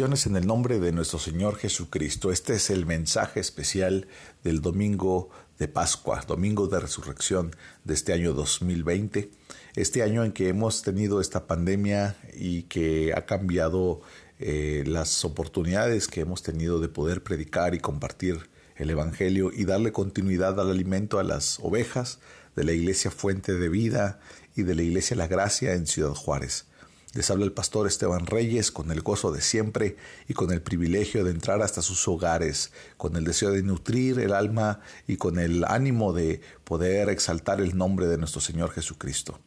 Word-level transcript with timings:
En 0.00 0.36
el 0.36 0.46
nombre 0.46 0.78
de 0.78 0.92
nuestro 0.92 1.18
Señor 1.18 1.56
Jesucristo. 1.56 2.30
Este 2.30 2.54
es 2.54 2.70
el 2.70 2.86
mensaje 2.86 3.40
especial 3.40 4.06
del 4.44 4.60
domingo 4.60 5.28
de 5.58 5.66
Pascua, 5.66 6.22
domingo 6.24 6.68
de 6.68 6.78
resurrección 6.78 7.56
de 7.82 7.94
este 7.94 8.12
año 8.12 8.32
2020. 8.32 9.28
Este 9.74 10.04
año 10.04 10.22
en 10.22 10.30
que 10.30 10.50
hemos 10.50 10.82
tenido 10.82 11.20
esta 11.20 11.48
pandemia 11.48 12.14
y 12.32 12.62
que 12.64 13.12
ha 13.12 13.26
cambiado 13.26 14.00
eh, 14.38 14.84
las 14.86 15.24
oportunidades 15.24 16.06
que 16.06 16.20
hemos 16.20 16.44
tenido 16.44 16.78
de 16.78 16.88
poder 16.88 17.24
predicar 17.24 17.74
y 17.74 17.80
compartir 17.80 18.48
el 18.76 18.90
Evangelio 18.90 19.50
y 19.52 19.64
darle 19.64 19.90
continuidad 19.90 20.60
al 20.60 20.70
alimento 20.70 21.18
a 21.18 21.24
las 21.24 21.58
ovejas 21.60 22.20
de 22.54 22.62
la 22.62 22.70
Iglesia 22.70 23.10
Fuente 23.10 23.54
de 23.54 23.68
Vida 23.68 24.20
y 24.54 24.62
de 24.62 24.76
la 24.76 24.82
Iglesia 24.82 25.16
La 25.16 25.26
Gracia 25.26 25.74
en 25.74 25.88
Ciudad 25.88 26.14
Juárez. 26.14 26.67
Les 27.14 27.30
habla 27.30 27.46
el 27.46 27.52
pastor 27.52 27.86
Esteban 27.86 28.26
Reyes 28.26 28.70
con 28.70 28.90
el 28.90 29.00
gozo 29.00 29.32
de 29.32 29.40
siempre 29.40 29.96
y 30.28 30.34
con 30.34 30.52
el 30.52 30.60
privilegio 30.60 31.24
de 31.24 31.30
entrar 31.30 31.62
hasta 31.62 31.80
sus 31.80 32.06
hogares, 32.06 32.70
con 32.98 33.16
el 33.16 33.24
deseo 33.24 33.50
de 33.50 33.62
nutrir 33.62 34.18
el 34.18 34.34
alma 34.34 34.80
y 35.06 35.16
con 35.16 35.38
el 35.38 35.64
ánimo 35.64 36.12
de 36.12 36.42
poder 36.64 37.08
exaltar 37.08 37.62
el 37.62 37.78
nombre 37.78 38.06
de 38.08 38.18
nuestro 38.18 38.42
Señor 38.42 38.72
Jesucristo. 38.72 39.40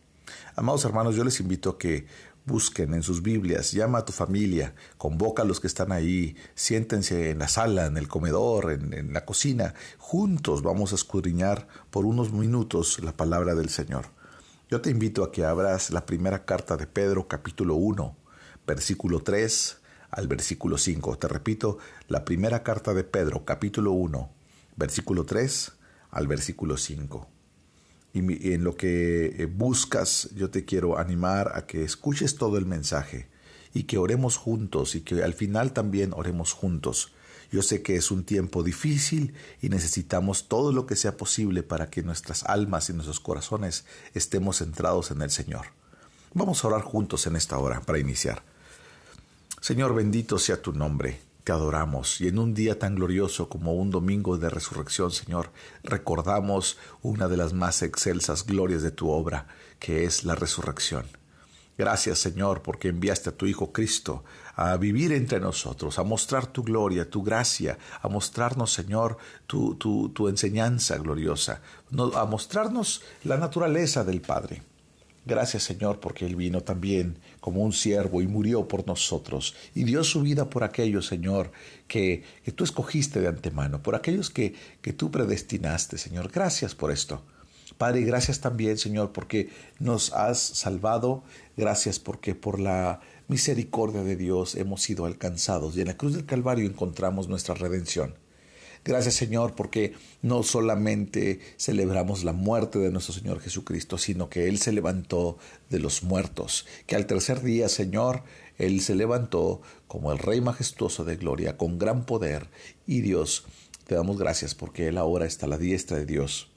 Amados 0.55 0.85
hermanos, 0.85 1.15
yo 1.15 1.23
les 1.23 1.39
invito 1.39 1.69
a 1.69 1.77
que 1.77 2.07
busquen 2.45 2.95
en 2.95 3.03
sus 3.03 3.21
Biblias, 3.21 3.73
llama 3.73 3.99
a 3.99 4.05
tu 4.05 4.11
familia, 4.11 4.73
convoca 4.97 5.43
a 5.43 5.45
los 5.45 5.59
que 5.59 5.67
están 5.67 5.91
ahí, 5.91 6.35
siéntense 6.55 7.29
en 7.29 7.37
la 7.37 7.47
sala, 7.47 7.85
en 7.85 7.95
el 7.95 8.07
comedor, 8.07 8.71
en, 8.71 8.91
en 8.93 9.13
la 9.13 9.23
cocina, 9.23 9.75
juntos 9.99 10.63
vamos 10.63 10.93
a 10.93 10.95
escudriñar 10.95 11.67
por 11.91 12.05
unos 12.05 12.33
minutos 12.33 12.97
la 13.03 13.13
palabra 13.13 13.53
del 13.53 13.69
Señor. 13.69 14.07
Yo 14.71 14.79
te 14.79 14.89
invito 14.89 15.25
a 15.25 15.33
que 15.33 15.43
abras 15.43 15.89
la 15.89 16.05
primera 16.05 16.45
carta 16.45 16.77
de 16.77 16.87
Pedro 16.87 17.27
capítulo 17.27 17.75
1, 17.75 18.15
versículo 18.65 19.19
3 19.19 19.81
al 20.11 20.29
versículo 20.29 20.77
5. 20.77 21.17
Te 21.17 21.27
repito, 21.27 21.77
la 22.07 22.23
primera 22.23 22.63
carta 22.63 22.93
de 22.93 23.03
Pedro 23.03 23.43
capítulo 23.43 23.91
1, 23.91 24.31
versículo 24.77 25.25
3 25.25 25.73
al 26.11 26.27
versículo 26.27 26.77
5. 26.77 27.27
Y 28.13 28.53
en 28.53 28.63
lo 28.63 28.77
que 28.77 29.43
eh, 29.43 29.45
buscas, 29.45 30.29
yo 30.35 30.49
te 30.49 30.63
quiero 30.63 30.97
animar 30.97 31.51
a 31.53 31.67
que 31.67 31.83
escuches 31.83 32.37
todo 32.37 32.57
el 32.57 32.65
mensaje 32.65 33.27
y 33.73 33.83
que 33.83 33.97
oremos 33.97 34.37
juntos 34.37 34.95
y 34.95 35.01
que 35.01 35.21
al 35.21 35.33
final 35.33 35.73
también 35.73 36.13
oremos 36.13 36.53
juntos 36.53 37.11
yo 37.51 37.61
sé 37.61 37.81
que 37.81 37.97
es 37.97 38.11
un 38.11 38.23
tiempo 38.23 38.63
difícil 38.63 39.33
y 39.61 39.67
necesitamos 39.67 40.47
todo 40.47 40.71
lo 40.71 40.85
que 40.85 40.95
sea 40.95 41.17
posible 41.17 41.63
para 41.63 41.89
que 41.89 42.01
nuestras 42.01 42.43
almas 42.45 42.89
y 42.89 42.93
nuestros 42.93 43.19
corazones 43.19 43.85
estemos 44.13 44.59
centrados 44.59 45.11
en 45.11 45.21
el 45.21 45.29
Señor. 45.29 45.67
Vamos 46.33 46.63
a 46.63 46.69
orar 46.69 46.81
juntos 46.81 47.27
en 47.27 47.35
esta 47.35 47.57
hora 47.57 47.81
para 47.81 47.99
iniciar. 47.99 48.41
Señor, 49.59 49.93
bendito 49.93 50.39
sea 50.39 50.61
tu 50.61 50.71
nombre. 50.71 51.19
Te 51.43 51.51
adoramos 51.51 52.21
y 52.21 52.29
en 52.29 52.39
un 52.39 52.53
día 52.53 52.79
tan 52.79 52.95
glorioso 52.95 53.49
como 53.49 53.73
un 53.73 53.89
domingo 53.89 54.37
de 54.37 54.49
resurrección, 54.49 55.11
Señor, 55.11 55.51
recordamos 55.83 56.77
una 57.01 57.27
de 57.27 57.35
las 57.35 57.51
más 57.51 57.81
excelsas 57.81 58.45
glorias 58.45 58.81
de 58.81 58.91
tu 58.91 59.09
obra, 59.09 59.47
que 59.79 60.05
es 60.05 60.23
la 60.23 60.35
resurrección. 60.35 61.05
Gracias 61.77 62.19
Señor 62.19 62.61
porque 62.61 62.89
enviaste 62.89 63.29
a 63.29 63.35
tu 63.35 63.47
Hijo 63.47 63.73
Cristo 63.73 64.23
a 64.61 64.77
vivir 64.77 65.11
entre 65.11 65.39
nosotros, 65.39 65.97
a 65.97 66.03
mostrar 66.03 66.45
tu 66.45 66.63
gloria, 66.63 67.09
tu 67.09 67.23
gracia, 67.23 67.77
a 68.01 68.07
mostrarnos 68.07 68.71
Señor 68.71 69.17
tu, 69.47 69.75
tu, 69.75 70.09
tu 70.09 70.27
enseñanza 70.27 70.97
gloriosa, 70.97 71.61
a 72.15 72.25
mostrarnos 72.25 73.01
la 73.23 73.37
naturaleza 73.37 74.03
del 74.03 74.21
Padre. 74.21 74.61
Gracias 75.25 75.63
Señor 75.63 75.99
porque 75.99 76.25
Él 76.25 76.35
vino 76.35 76.61
también 76.61 77.17
como 77.39 77.61
un 77.61 77.73
siervo 77.73 78.21
y 78.21 78.27
murió 78.27 78.67
por 78.67 78.85
nosotros 78.87 79.55
y 79.73 79.83
dio 79.83 80.03
su 80.03 80.21
vida 80.21 80.49
por 80.49 80.63
aquellos 80.63 81.07
Señor 81.07 81.51
que, 81.87 82.23
que 82.43 82.51
tú 82.51 82.63
escogiste 82.63 83.19
de 83.19 83.27
antemano, 83.27 83.81
por 83.81 83.95
aquellos 83.95 84.29
que, 84.29 84.53
que 84.81 84.93
tú 84.93 85.11
predestinaste 85.11 85.97
Señor. 85.97 86.31
Gracias 86.31 86.75
por 86.75 86.91
esto. 86.91 87.23
Padre, 87.77 88.01
gracias 88.01 88.41
también, 88.41 88.77
Señor, 88.77 89.11
porque 89.11 89.49
nos 89.79 90.13
has 90.13 90.39
salvado. 90.39 91.23
Gracias 91.57 91.97
porque 91.97 92.35
por 92.35 92.59
la 92.59 92.99
misericordia 93.31 94.03
de 94.03 94.17
Dios 94.17 94.55
hemos 94.55 94.81
sido 94.81 95.05
alcanzados 95.05 95.77
y 95.77 95.81
en 95.81 95.87
la 95.87 95.95
cruz 95.95 96.15
del 96.15 96.25
Calvario 96.25 96.67
encontramos 96.67 97.29
nuestra 97.29 97.55
redención. 97.55 98.15
Gracias 98.83 99.13
Señor 99.13 99.55
porque 99.55 99.93
no 100.21 100.43
solamente 100.43 101.39
celebramos 101.57 102.25
la 102.25 102.33
muerte 102.33 102.77
de 102.79 102.91
nuestro 102.91 103.13
Señor 103.13 103.39
Jesucristo, 103.39 103.97
sino 103.97 104.27
que 104.27 104.49
Él 104.49 104.57
se 104.57 104.73
levantó 104.73 105.37
de 105.69 105.79
los 105.79 106.03
muertos, 106.03 106.67
que 106.87 106.97
al 106.97 107.05
tercer 107.05 107.41
día 107.41 107.69
Señor, 107.69 108.23
Él 108.57 108.81
se 108.81 108.95
levantó 108.95 109.61
como 109.87 110.11
el 110.11 110.17
Rey 110.17 110.41
majestuoso 110.41 111.05
de 111.05 111.15
gloria, 111.15 111.55
con 111.55 111.79
gran 111.79 112.05
poder. 112.05 112.49
Y 112.85 112.99
Dios, 112.99 113.45
te 113.87 113.95
damos 113.95 114.17
gracias 114.17 114.55
porque 114.55 114.89
Él 114.89 114.97
ahora 114.97 115.25
está 115.25 115.45
a 115.45 115.49
la 115.49 115.57
diestra 115.57 115.95
de 115.95 116.05
Dios 116.05 116.50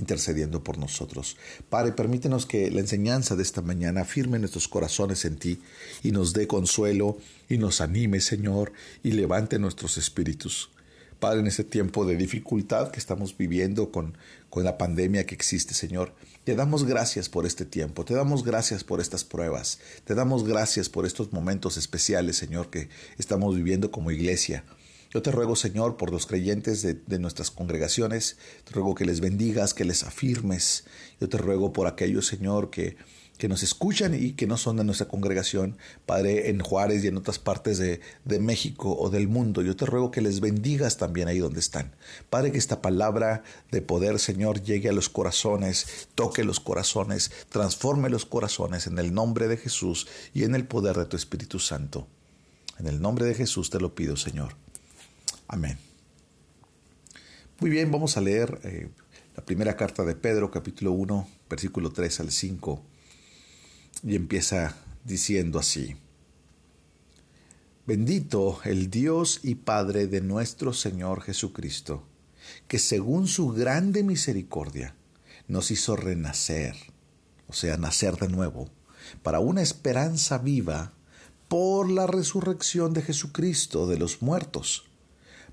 intercediendo 0.00 0.64
por 0.64 0.78
nosotros. 0.78 1.36
Padre, 1.68 1.92
permítenos 1.92 2.46
que 2.46 2.70
la 2.70 2.80
enseñanza 2.80 3.36
de 3.36 3.42
esta 3.42 3.62
mañana 3.62 4.04
firme 4.04 4.38
nuestros 4.38 4.66
corazones 4.66 5.24
en 5.24 5.36
ti 5.36 5.60
y 6.02 6.10
nos 6.10 6.32
dé 6.32 6.46
consuelo 6.46 7.18
y 7.48 7.58
nos 7.58 7.80
anime, 7.80 8.20
Señor, 8.20 8.72
y 9.02 9.12
levante 9.12 9.58
nuestros 9.58 9.98
espíritus. 9.98 10.70
Padre, 11.20 11.40
en 11.40 11.46
este 11.46 11.64
tiempo 11.64 12.06
de 12.06 12.16
dificultad 12.16 12.90
que 12.90 12.98
estamos 12.98 13.36
viviendo 13.36 13.92
con, 13.92 14.16
con 14.48 14.64
la 14.64 14.78
pandemia 14.78 15.26
que 15.26 15.34
existe, 15.34 15.74
Señor, 15.74 16.14
te 16.44 16.54
damos 16.54 16.84
gracias 16.84 17.28
por 17.28 17.44
este 17.44 17.66
tiempo, 17.66 18.06
te 18.06 18.14
damos 18.14 18.42
gracias 18.42 18.82
por 18.82 19.00
estas 19.00 19.24
pruebas, 19.24 19.78
te 20.04 20.14
damos 20.14 20.44
gracias 20.44 20.88
por 20.88 21.04
estos 21.04 21.34
momentos 21.34 21.76
especiales, 21.76 22.36
Señor, 22.36 22.70
que 22.70 22.88
estamos 23.18 23.54
viviendo 23.54 23.90
como 23.90 24.10
iglesia. 24.10 24.64
Yo 25.12 25.22
te 25.22 25.32
ruego, 25.32 25.56
Señor, 25.56 25.96
por 25.96 26.12
los 26.12 26.26
creyentes 26.26 26.82
de, 26.82 27.18
nuestras 27.18 27.50
congregaciones, 27.50 28.36
te 28.62 28.72
ruego 28.74 28.94
que 28.94 29.04
les 29.04 29.20
bendigas, 29.20 29.74
que 29.74 29.84
les 29.84 30.04
afirmes. 30.04 30.84
Yo 31.20 31.28
te 31.28 31.36
ruego 31.36 31.72
por 31.72 31.88
aquellos, 31.88 32.28
Señor, 32.28 32.70
que, 32.70 32.96
que 33.36 33.48
nos 33.48 33.64
escuchan 33.64 34.14
y 34.14 34.34
que 34.34 34.46
no 34.46 34.56
son 34.56 34.76
de 34.76 34.84
nuestra 34.84 35.08
congregación, 35.08 35.78
Padre, 36.06 36.48
en 36.50 36.60
Juárez 36.60 37.02
y 37.02 37.08
en 37.08 37.16
otras 37.16 37.40
partes 37.40 37.78
de, 37.78 38.00
de, 38.24 38.38
México 38.38 38.96
o 38.96 39.10
del 39.10 39.26
mundo. 39.26 39.62
Yo 39.62 39.74
te 39.74 39.84
ruego 39.84 40.12
que 40.12 40.20
les 40.20 40.38
bendigas 40.38 40.96
también 40.96 41.26
ahí 41.26 41.40
donde 41.40 41.58
están. 41.58 41.96
Padre, 42.30 42.52
que 42.52 42.58
esta 42.58 42.80
palabra 42.80 43.42
de 43.72 43.82
poder, 43.82 44.20
Señor, 44.20 44.62
llegue 44.62 44.90
a 44.90 44.92
los 44.92 45.08
corazones, 45.08 46.06
toque 46.14 46.44
los 46.44 46.60
corazones, 46.60 47.32
transforme 47.48 48.10
los 48.10 48.26
corazones 48.26 48.86
en 48.86 48.96
el 49.00 49.12
nombre 49.12 49.48
de 49.48 49.56
Jesús 49.56 50.06
y 50.34 50.44
en 50.44 50.54
el 50.54 50.68
poder 50.68 50.96
de 50.96 51.06
tu 51.06 51.16
Espíritu 51.16 51.58
Santo. 51.58 52.06
En 52.78 52.86
el 52.86 53.02
nombre 53.02 53.26
de 53.26 53.34
Jesús 53.34 53.70
te 53.70 53.80
lo 53.80 53.92
pido, 53.96 54.16
Señor. 54.16 54.54
Amén. 55.52 55.76
Muy 57.58 57.70
bien, 57.70 57.90
vamos 57.90 58.16
a 58.16 58.20
leer 58.20 58.60
eh, 58.62 58.88
la 59.34 59.44
primera 59.44 59.76
carta 59.76 60.04
de 60.04 60.14
Pedro, 60.14 60.48
capítulo 60.48 60.92
1, 60.92 61.28
versículo 61.48 61.90
3 61.90 62.20
al 62.20 62.30
5, 62.30 62.80
y 64.04 64.14
empieza 64.14 64.76
diciendo 65.04 65.58
así. 65.58 65.96
Bendito 67.84 68.60
el 68.62 68.90
Dios 68.90 69.40
y 69.42 69.56
Padre 69.56 70.06
de 70.06 70.20
nuestro 70.20 70.72
Señor 70.72 71.20
Jesucristo, 71.20 72.04
que 72.68 72.78
según 72.78 73.26
su 73.26 73.48
grande 73.48 74.04
misericordia 74.04 74.94
nos 75.48 75.72
hizo 75.72 75.96
renacer, 75.96 76.76
o 77.48 77.54
sea, 77.54 77.76
nacer 77.76 78.18
de 78.18 78.28
nuevo, 78.28 78.70
para 79.24 79.40
una 79.40 79.62
esperanza 79.62 80.38
viva 80.38 80.92
por 81.48 81.90
la 81.90 82.06
resurrección 82.06 82.92
de 82.92 83.02
Jesucristo 83.02 83.88
de 83.88 83.98
los 83.98 84.22
muertos 84.22 84.89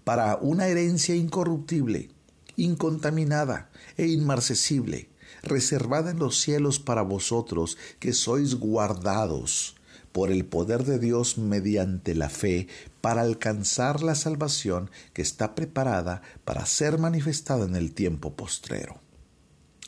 para 0.08 0.38
una 0.38 0.68
herencia 0.68 1.16
incorruptible, 1.16 2.08
incontaminada 2.56 3.70
e 3.98 4.08
inmarcesible, 4.08 5.10
reservada 5.44 6.12
en 6.12 6.18
los 6.18 6.40
cielos 6.40 6.80
para 6.80 7.02
vosotros 7.02 7.78
que 8.00 8.14
sois 8.14 8.56
guardados 8.56 9.76
por 10.14 10.32
el 10.32 10.46
poder 10.46 10.86
de 10.86 10.98
Dios 10.98 11.38
mediante 11.38 12.16
la 12.16 12.30
fe 12.30 12.70
para 13.02 13.20
alcanzar 13.20 14.02
la 14.02 14.16
salvación 14.16 14.90
que 15.12 15.22
está 15.22 15.56
preparada 15.56 16.22
para 16.46 16.66
ser 16.66 17.00
manifestada 17.00 17.66
en 17.66 17.76
el 17.76 17.92
tiempo 17.92 18.34
postrero. 18.34 19.02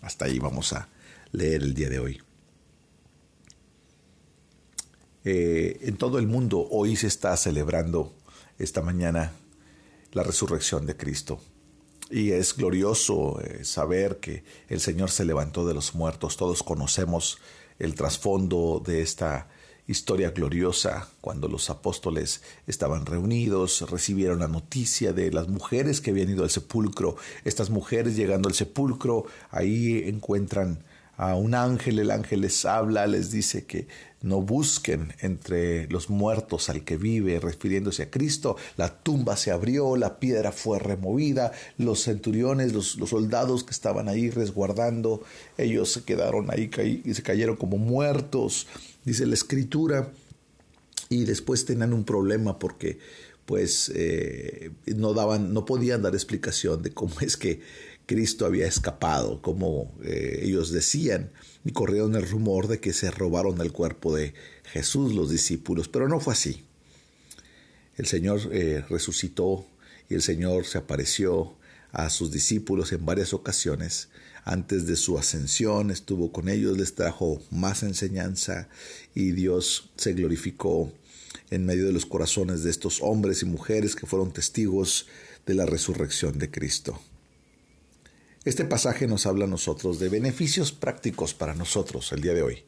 Hasta 0.01 0.25
ahí 0.25 0.37
vamos 0.37 0.73
a 0.73 0.89
leer 1.31 1.63
el 1.63 1.73
día 1.73 1.87
de 1.87 1.99
hoy. 1.99 2.21
Eh, 5.23 5.79
en 5.83 5.95
todo 5.95 6.19
el 6.19 6.27
mundo 6.27 6.67
hoy 6.69 6.97
se 6.97 7.07
está 7.07 7.37
celebrando 7.37 8.13
esta 8.57 8.81
mañana 8.81 9.31
la 10.11 10.23
resurrección 10.23 10.85
de 10.85 10.97
Cristo. 10.97 11.39
Y 12.09 12.31
es 12.31 12.55
glorioso 12.55 13.39
eh, 13.41 13.63
saber 13.63 14.19
que 14.19 14.43
el 14.67 14.79
Señor 14.79 15.11
se 15.11 15.25
levantó 15.25 15.67
de 15.67 15.75
los 15.75 15.93
muertos. 15.93 16.37
Todos 16.37 16.63
conocemos 16.63 17.37
el 17.77 17.93
trasfondo 17.95 18.81
de 18.83 19.01
esta 19.01 19.47
historia 19.89 20.29
gloriosa 20.29 21.07
cuando 21.19 21.47
los 21.47 21.71
apóstoles 21.71 22.43
estaban 22.67 23.07
reunidos, 23.07 23.89
recibieron 23.89 24.39
la 24.39 24.47
noticia 24.47 25.13
de 25.13 25.31
las 25.31 25.47
mujeres 25.47 25.99
que 25.99 26.11
habían 26.11 26.29
ido 26.29 26.43
al 26.43 26.51
sepulcro. 26.51 27.15
Estas 27.43 27.71
mujeres 27.71 28.15
llegando 28.15 28.49
al 28.49 28.55
sepulcro, 28.55 29.25
ahí 29.49 30.03
encuentran 30.05 30.83
a 31.19 31.35
un 31.35 31.53
ángel, 31.53 31.99
el 31.99 32.11
ángel 32.11 32.39
les 32.39 32.63
habla, 32.63 33.05
les 33.05 33.29
dice 33.29 33.65
que 33.65 33.87
no 34.21 34.41
busquen 34.41 35.13
entre 35.19 35.85
los 35.89 36.09
muertos 36.09 36.69
al 36.69 36.85
que 36.85 36.95
vive, 36.95 37.41
refiriéndose 37.41 38.03
a 38.03 38.09
Cristo. 38.09 38.55
La 38.77 39.03
tumba 39.03 39.35
se 39.35 39.51
abrió, 39.51 39.97
la 39.97 40.17
piedra 40.17 40.53
fue 40.53 40.79
removida, 40.79 41.51
los 41.77 42.03
centuriones, 42.03 42.71
los, 42.71 42.97
soldados 43.09 43.65
que 43.65 43.71
estaban 43.71 44.07
ahí 44.07 44.29
resguardando, 44.29 45.21
ellos 45.57 45.91
se 45.91 46.03
quedaron 46.03 46.51
ahí 46.51 46.71
y 47.03 47.13
se 47.13 47.21
cayeron 47.21 47.57
como 47.57 47.77
muertos, 47.77 48.67
dice 49.03 49.25
la 49.25 49.33
escritura, 49.33 50.13
y 51.09 51.25
después 51.25 51.65
tenían 51.65 51.91
un 51.91 52.05
problema 52.05 52.57
porque 52.59 52.97
pues 53.45 53.91
eh, 53.93 54.71
no 54.85 55.13
daban, 55.13 55.53
no 55.53 55.65
podían 55.65 56.01
dar 56.01 56.13
explicación 56.13 56.81
de 56.81 56.93
cómo 56.93 57.19
es 57.19 57.35
que 57.35 57.59
Cristo 58.09 58.47
había 58.47 58.65
escapado, 58.65 59.39
como 59.39 59.93
eh, 60.03 60.39
ellos 60.41 60.71
decían, 60.71 61.29
y 61.63 61.73
corrieron 61.73 62.15
el 62.15 62.27
rumor 62.27 62.67
de 62.67 62.79
que 62.79 62.91
se 62.91 63.11
robaron 63.11 63.61
el 63.61 63.71
cuerpo 63.71 64.15
de 64.15 64.33
Jesús 64.63 65.13
los 65.13 65.29
discípulos, 65.29 65.89
pero 65.89 66.07
no 66.07 66.19
fue 66.19 66.33
así. 66.33 66.63
El 67.97 68.07
Señor 68.07 68.41
eh, 68.51 68.83
resucitó 68.89 69.67
y 70.09 70.15
el 70.15 70.23
Señor 70.23 70.65
se 70.65 70.79
apareció 70.79 71.55
a 71.91 72.09
sus 72.09 72.31
discípulos 72.31 72.91
en 72.93 73.05
varias 73.05 73.31
ocasiones. 73.31 74.09
Antes 74.43 74.87
de 74.87 74.95
su 74.95 75.19
ascensión 75.19 75.91
estuvo 75.91 76.31
con 76.31 76.49
ellos, 76.49 76.79
les 76.79 76.95
trajo 76.95 77.43
más 77.51 77.83
enseñanza 77.83 78.69
y 79.13 79.33
Dios 79.33 79.91
se 79.97 80.13
glorificó 80.13 80.91
en 81.51 81.63
medio 81.63 81.85
de 81.85 81.93
los 81.93 82.07
corazones 82.07 82.63
de 82.63 82.71
estos 82.71 83.03
hombres 83.03 83.43
y 83.43 83.45
mujeres 83.45 83.95
que 83.95 84.07
fueron 84.07 84.33
testigos 84.33 85.05
de 85.45 85.53
la 85.53 85.67
resurrección 85.67 86.39
de 86.39 86.49
Cristo. 86.49 86.99
Este 88.45 88.63
pasaje 88.63 89.05
nos 89.05 89.25
habla 89.25 89.45
a 89.45 89.49
nosotros 89.49 89.99
de 89.99 90.07
beneficios 90.07 90.71
prácticos 90.71 91.33
para 91.33 91.55
nosotros 91.55 92.11
el 92.13 92.21
día 92.21 92.33
de 92.33 92.41
hoy. 92.41 92.63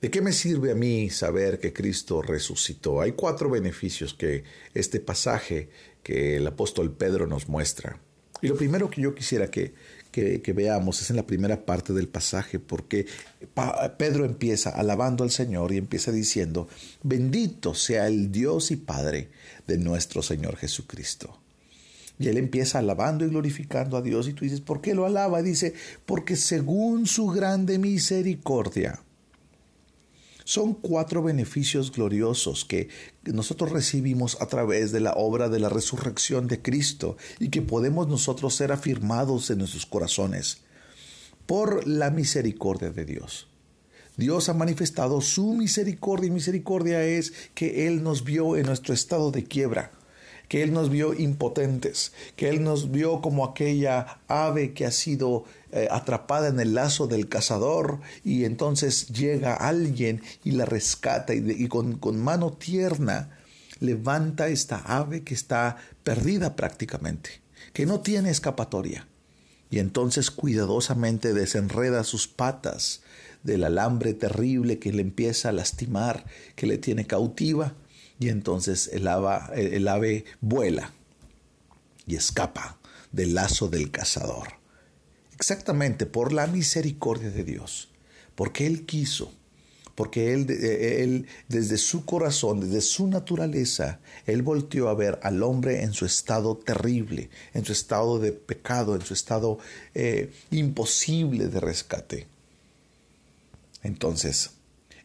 ¿De 0.00 0.10
qué 0.10 0.22
me 0.22 0.32
sirve 0.32 0.70
a 0.72 0.74
mí 0.74 1.10
saber 1.10 1.58
que 1.60 1.74
Cristo 1.74 2.22
resucitó? 2.22 3.02
Hay 3.02 3.12
cuatro 3.12 3.50
beneficios 3.50 4.14
que 4.14 4.44
este 4.72 4.98
pasaje 5.00 5.68
que 6.02 6.36
el 6.36 6.46
apóstol 6.46 6.92
Pedro 6.92 7.26
nos 7.26 7.48
muestra. 7.48 8.00
Y 8.40 8.48
lo 8.48 8.56
primero 8.56 8.88
que 8.88 9.02
yo 9.02 9.14
quisiera 9.14 9.50
que, 9.50 9.74
que, 10.10 10.40
que, 10.40 10.52
veamos 10.54 11.02
es 11.02 11.10
en 11.10 11.16
la 11.16 11.26
primera 11.26 11.66
parte 11.66 11.92
del 11.92 12.08
pasaje, 12.08 12.58
porque 12.58 13.06
Pedro 13.98 14.24
empieza 14.24 14.70
alabando 14.70 15.24
al 15.24 15.30
Señor 15.30 15.72
y 15.72 15.78
empieza 15.78 16.12
diciendo, 16.12 16.68
bendito 17.02 17.74
sea 17.74 18.06
el 18.06 18.30
Dios 18.32 18.70
y 18.70 18.76
Padre 18.76 19.28
de 19.66 19.78
nuestro 19.78 20.22
Señor 20.22 20.56
Jesucristo. 20.56 21.40
Y 22.18 22.28
él 22.28 22.38
empieza 22.38 22.78
alabando 22.78 23.24
y 23.24 23.28
glorificando 23.28 23.96
a 23.96 24.02
Dios 24.02 24.28
y 24.28 24.32
tú 24.32 24.44
dices, 24.44 24.60
¿por 24.60 24.80
qué 24.80 24.94
lo 24.94 25.04
alaba? 25.04 25.42
Dice, 25.42 25.74
porque 26.06 26.36
según 26.36 27.06
su 27.06 27.26
grande 27.26 27.78
misericordia. 27.78 29.00
Son 30.44 30.74
cuatro 30.74 31.24
beneficios 31.24 31.90
gloriosos 31.90 32.64
que 32.64 32.88
nosotros 33.24 33.72
recibimos 33.72 34.40
a 34.40 34.46
través 34.46 34.92
de 34.92 35.00
la 35.00 35.12
obra 35.14 35.48
de 35.48 35.58
la 35.58 35.68
resurrección 35.68 36.46
de 36.46 36.62
Cristo 36.62 37.16
y 37.40 37.48
que 37.48 37.62
podemos 37.62 38.06
nosotros 38.06 38.54
ser 38.54 38.70
afirmados 38.70 39.50
en 39.50 39.58
nuestros 39.58 39.86
corazones 39.86 40.62
por 41.46 41.86
la 41.86 42.10
misericordia 42.10 42.90
de 42.90 43.04
Dios. 43.04 43.48
Dios 44.16 44.48
ha 44.48 44.54
manifestado 44.54 45.20
su 45.20 45.52
misericordia 45.52 46.28
y 46.28 46.30
misericordia 46.30 47.04
es 47.04 47.32
que 47.54 47.88
Él 47.88 48.04
nos 48.04 48.24
vio 48.24 48.56
en 48.56 48.66
nuestro 48.66 48.94
estado 48.94 49.32
de 49.32 49.44
quiebra 49.44 49.90
que 50.48 50.62
Él 50.62 50.72
nos 50.72 50.90
vio 50.90 51.14
impotentes, 51.14 52.12
que 52.36 52.48
Él 52.48 52.62
nos 52.62 52.90
vio 52.90 53.20
como 53.20 53.44
aquella 53.44 54.20
ave 54.28 54.72
que 54.72 54.86
ha 54.86 54.90
sido 54.90 55.44
eh, 55.72 55.88
atrapada 55.90 56.48
en 56.48 56.60
el 56.60 56.74
lazo 56.74 57.06
del 57.06 57.28
cazador 57.28 58.00
y 58.24 58.44
entonces 58.44 59.08
llega 59.08 59.54
alguien 59.54 60.22
y 60.44 60.52
la 60.52 60.64
rescata 60.64 61.34
y, 61.34 61.68
con, 61.68 61.98
con 61.98 62.20
mano 62.20 62.52
tierna 62.52 63.38
levanta 63.80 64.48
esta 64.48 64.78
ave 64.78 65.22
que 65.22 65.34
está 65.34 65.76
perdida 66.02 66.56
prácticamente, 66.56 67.42
que 67.72 67.86
no 67.86 68.00
tiene 68.00 68.30
escapatoria. 68.30 69.06
Y 69.68 69.80
entonces 69.80 70.30
cuidadosamente 70.30 71.34
desenreda 71.34 72.04
sus 72.04 72.28
patas 72.28 73.02
del 73.42 73.64
alambre 73.64 74.14
terrible 74.14 74.78
que 74.78 74.92
le 74.92 75.02
empieza 75.02 75.48
a 75.48 75.52
lastimar, 75.52 76.24
que 76.54 76.66
le 76.66 76.78
tiene 76.78 77.06
cautiva, 77.06 77.74
y 78.18 78.28
entonces 78.28 78.88
el, 78.92 79.08
el 79.54 79.88
ave 79.88 80.24
vuela 80.40 80.92
y 82.06 82.16
escapa 82.16 82.78
del 83.12 83.34
lazo 83.34 83.68
del 83.68 83.90
cazador. 83.90 84.48
Exactamente 85.34 86.06
por 86.06 86.32
la 86.32 86.46
misericordia 86.46 87.30
de 87.30 87.44
Dios, 87.44 87.90
porque 88.34 88.66
Él 88.66 88.86
quiso, 88.86 89.32
porque 89.94 90.34
él, 90.34 90.46
él, 90.50 91.26
desde 91.48 91.78
su 91.78 92.04
corazón, 92.04 92.60
desde 92.60 92.82
su 92.82 93.08
naturaleza, 93.08 93.98
Él 94.26 94.42
volteó 94.42 94.88
a 94.88 94.94
ver 94.94 95.18
al 95.22 95.42
hombre 95.42 95.82
en 95.82 95.94
su 95.94 96.04
estado 96.04 96.56
terrible, 96.56 97.30
en 97.54 97.64
su 97.64 97.72
estado 97.72 98.18
de 98.18 98.32
pecado, 98.32 98.94
en 98.94 99.00
su 99.00 99.14
estado 99.14 99.58
eh, 99.94 100.32
imposible 100.50 101.48
de 101.48 101.60
rescate. 101.60 102.26
Entonces, 103.82 104.50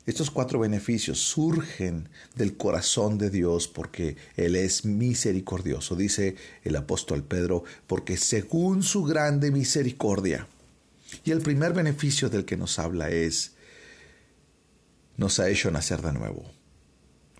estos 0.05 0.31
cuatro 0.31 0.59
beneficios 0.59 1.19
surgen 1.19 2.09
del 2.35 2.57
corazón 2.57 3.19
de 3.19 3.29
Dios 3.29 3.67
porque 3.67 4.17
Él 4.35 4.55
es 4.55 4.83
misericordioso, 4.83 5.95
dice 5.95 6.35
el 6.63 6.75
apóstol 6.75 7.23
Pedro, 7.23 7.63
porque 7.85 8.17
según 8.17 8.81
su 8.81 9.03
grande 9.03 9.51
misericordia. 9.51 10.47
Y 11.23 11.31
el 11.31 11.41
primer 11.41 11.73
beneficio 11.73 12.29
del 12.29 12.45
que 12.45 12.57
nos 12.57 12.79
habla 12.79 13.09
es, 13.09 13.53
nos 15.17 15.39
ha 15.39 15.49
hecho 15.49 15.69
nacer 15.69 16.01
de 16.01 16.13
nuevo. 16.13 16.49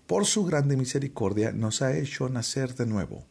Por 0.06 0.24
su 0.24 0.44
grande 0.44 0.76
misericordia 0.76 1.50
nos 1.52 1.82
ha 1.82 1.96
hecho 1.96 2.28
nacer 2.28 2.76
de 2.76 2.86
nuevo. 2.86 3.26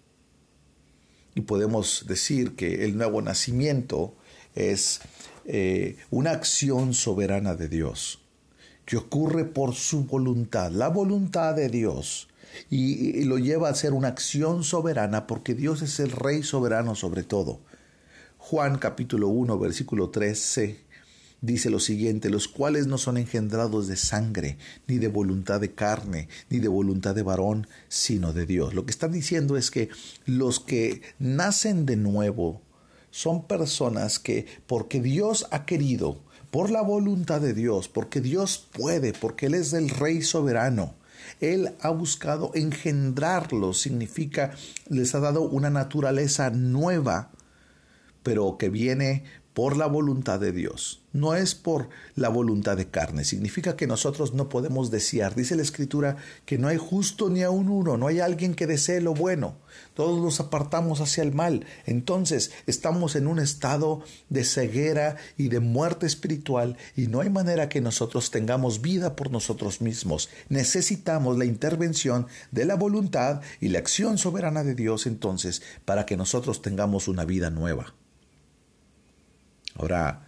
Y 1.36 1.42
podemos 1.42 2.06
decir 2.06 2.56
que 2.56 2.84
el 2.84 2.98
nuevo 2.98 3.22
nacimiento 3.22 4.14
es 4.56 5.00
eh, 5.46 5.96
una 6.10 6.32
acción 6.32 6.94
soberana 6.94 7.56
de 7.56 7.70
Dios 7.70 8.21
que 8.86 8.98
ocurre 8.98 9.46
por 9.46 9.74
su 9.74 10.06
voluntad, 10.06 10.72
la 10.72 10.90
voluntad 10.90 11.56
de 11.56 11.70
Dios, 11.70 12.28
y, 12.70 13.24
lo 13.24 13.38
lleva 13.38 13.70
a 13.70 13.76
ser 13.76 13.94
una 13.94 14.10
acción 14.10 14.64
soberana 14.64 15.28
porque 15.28 15.56
Dios 15.56 15.82
es 15.82 16.00
el 16.00 16.12
Rey 16.12 16.44
soberano 16.44 16.96
sobre 16.96 17.24
todo. 17.24 17.62
Juan 18.38 18.78
capítulo 18.78 19.30
1 19.30 19.58
versículo 19.60 20.10
13 20.10 20.92
dice 21.42 21.72
lo 21.72 21.80
siguiente, 21.80 22.30
los 22.30 22.48
cuales 22.48 22.88
no 22.88 22.98
son 22.98 23.18
engendrados 23.18 23.88
de 23.88 23.98
sangre, 23.98 24.58
ni 24.88 25.00
de 25.00 25.08
voluntad 25.08 25.60
de 25.60 25.74
carne, 25.74 26.28
ni 26.50 26.60
de 26.60 26.68
voluntad 26.68 27.16
de 27.16 27.24
varón, 27.24 27.68
sino 27.90 28.32
de 28.32 28.46
Dios. 28.46 28.74
Lo 28.74 28.86
que 28.86 28.92
está 28.92 29.08
diciendo 29.08 29.58
es 29.58 29.72
que 29.72 29.90
los 30.26 30.60
que 30.60 31.02
nacen 31.20 31.86
de 31.86 31.96
nuevo 31.96 32.62
son 33.10 33.48
personas 33.48 34.20
que, 34.20 34.46
porque 34.68 35.02
Dios 35.02 35.48
ha 35.52 35.66
querido, 35.66 36.24
por 36.52 36.70
la 36.70 36.82
voluntad 36.82 37.42
de 37.42 37.54
Dios, 37.54 37.88
porque 37.88 38.22
Dios 38.22 38.68
puede, 38.72 39.14
porque 39.14 39.48
Él 39.48 39.56
es 39.56 39.74
el 39.74 39.90
Rey 39.90 40.22
soberano. 40.22 40.94
Él 41.40 41.74
ha 41.82 41.90
buscado 41.90 42.52
engendrarlos, 42.54 43.80
significa, 43.80 44.52
les 44.90 45.16
ha 45.16 45.20
dado 45.20 45.42
una 45.42 45.70
naturaleza 45.70 46.50
nueva, 46.50 47.32
pero 48.22 48.58
que 48.58 48.70
viene 48.70 49.24
por 49.54 49.76
la 49.76 49.86
voluntad 49.86 50.40
de 50.40 50.54
Dios, 50.54 51.02
no 51.12 51.36
es 51.36 51.56
por 51.56 51.90
la 52.16 52.30
voluntad 52.30 52.78
de 52.78 52.90
carne. 52.90 53.26
Significa 53.26 53.76
que 53.76 53.86
nosotros 53.86 54.34
no 54.34 54.48
podemos 54.48 54.92
desear. 54.92 55.36
Dice 55.36 55.58
la 55.58 55.62
Escritura 55.62 56.16
que 56.46 56.58
no 56.58 56.70
hay 56.70 56.78
justo 56.78 57.30
ni 57.30 57.44
aun 57.44 57.68
uno, 57.68 57.98
no 57.98 58.08
hay 58.08 58.22
alguien 58.22 58.56
que 58.56 58.66
desee 58.66 59.02
lo 59.02 59.14
bueno. 59.14 59.58
Todos 59.94 60.22
nos 60.22 60.40
apartamos 60.40 61.02
hacia 61.02 61.24
el 61.24 61.34
mal. 61.34 61.66
Entonces 61.86 62.52
estamos 62.66 63.18
en 63.18 63.28
un 63.28 63.40
estado 63.40 64.04
de 64.30 64.46
ceguera 64.46 65.18
y 65.38 65.50
de 65.50 65.60
muerte 65.60 66.06
espiritual 66.06 66.78
y 66.96 67.08
no 67.08 67.20
hay 67.20 67.30
manera 67.30 67.68
que 67.68 67.82
nosotros 67.82 68.32
tengamos 68.32 68.82
vida 68.82 69.18
por 69.18 69.32
nosotros 69.32 69.82
mismos. 69.82 70.30
Necesitamos 70.48 71.38
la 71.38 71.46
intervención 71.46 72.28
de 72.52 72.64
la 72.64 72.76
voluntad 72.76 73.42
y 73.60 73.68
la 73.68 73.80
acción 73.80 74.18
soberana 74.18 74.64
de 74.64 74.76
Dios 74.76 75.06
entonces 75.08 75.62
para 75.84 76.06
que 76.06 76.16
nosotros 76.16 76.62
tengamos 76.62 77.10
una 77.10 77.26
vida 77.26 77.50
nueva. 77.50 77.94
Ahora, 79.76 80.28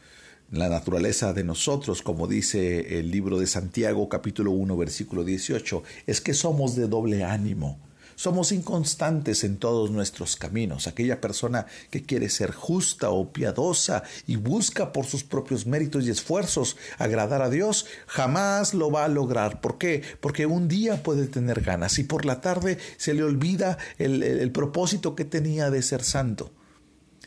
la 0.51 0.69
naturaleza 0.69 1.33
de 1.33 1.43
nosotros, 1.43 2.01
como 2.01 2.27
dice 2.27 2.99
el 2.99 3.09
libro 3.09 3.39
de 3.39 3.47
Santiago 3.47 4.07
capítulo 4.07 4.51
1 4.51 4.77
versículo 4.77 5.23
18, 5.23 5.83
es 6.05 6.21
que 6.21 6.33
somos 6.33 6.75
de 6.75 6.87
doble 6.87 7.23
ánimo. 7.23 7.79
Somos 8.15 8.51
inconstantes 8.51 9.43
en 9.43 9.57
todos 9.57 9.89
nuestros 9.89 10.35
caminos. 10.35 10.85
Aquella 10.85 11.19
persona 11.19 11.65
que 11.89 12.03
quiere 12.03 12.29
ser 12.29 12.51
justa 12.51 13.09
o 13.09 13.33
piadosa 13.33 14.03
y 14.27 14.35
busca 14.35 14.91
por 14.91 15.05
sus 15.05 15.23
propios 15.23 15.65
méritos 15.65 16.05
y 16.05 16.11
esfuerzos 16.11 16.77
agradar 16.99 17.41
a 17.41 17.49
Dios, 17.49 17.87
jamás 18.05 18.75
lo 18.75 18.91
va 18.91 19.05
a 19.05 19.09
lograr. 19.09 19.61
¿Por 19.61 19.79
qué? 19.79 20.03
Porque 20.21 20.45
un 20.45 20.67
día 20.67 21.01
puede 21.01 21.25
tener 21.25 21.61
ganas 21.61 21.97
y 21.97 22.03
por 22.03 22.25
la 22.25 22.41
tarde 22.41 22.77
se 22.97 23.15
le 23.15 23.23
olvida 23.23 23.79
el, 23.97 24.21
el 24.21 24.51
propósito 24.51 25.15
que 25.15 25.25
tenía 25.25 25.71
de 25.71 25.81
ser 25.81 26.03
santo 26.03 26.51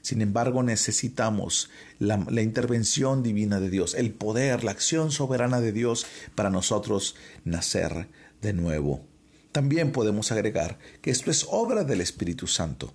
Sin 0.07 0.23
embargo, 0.23 0.63
necesitamos 0.63 1.69
la, 1.99 2.41
intervención 2.41 3.25
divina 3.25 3.59
de 3.59 3.71
Dios, 3.71 3.97
el 3.97 4.13
poder, 4.13 4.63
la 4.63 4.71
acción 4.71 5.11
soberana 5.11 5.61
de 5.61 5.73
Dios 5.73 6.07
para 6.37 6.49
nosotros 6.49 7.17
nacer 7.45 8.07
de 8.41 8.53
nuevo. 8.53 9.05
También 9.51 9.91
podemos 9.91 10.31
agregar 10.31 10.79
que 11.03 11.11
esto 11.11 11.33
es 11.33 11.45
obra 11.51 11.83
del 11.83 12.01
Espíritu 12.01 12.47
Santo. 12.47 12.95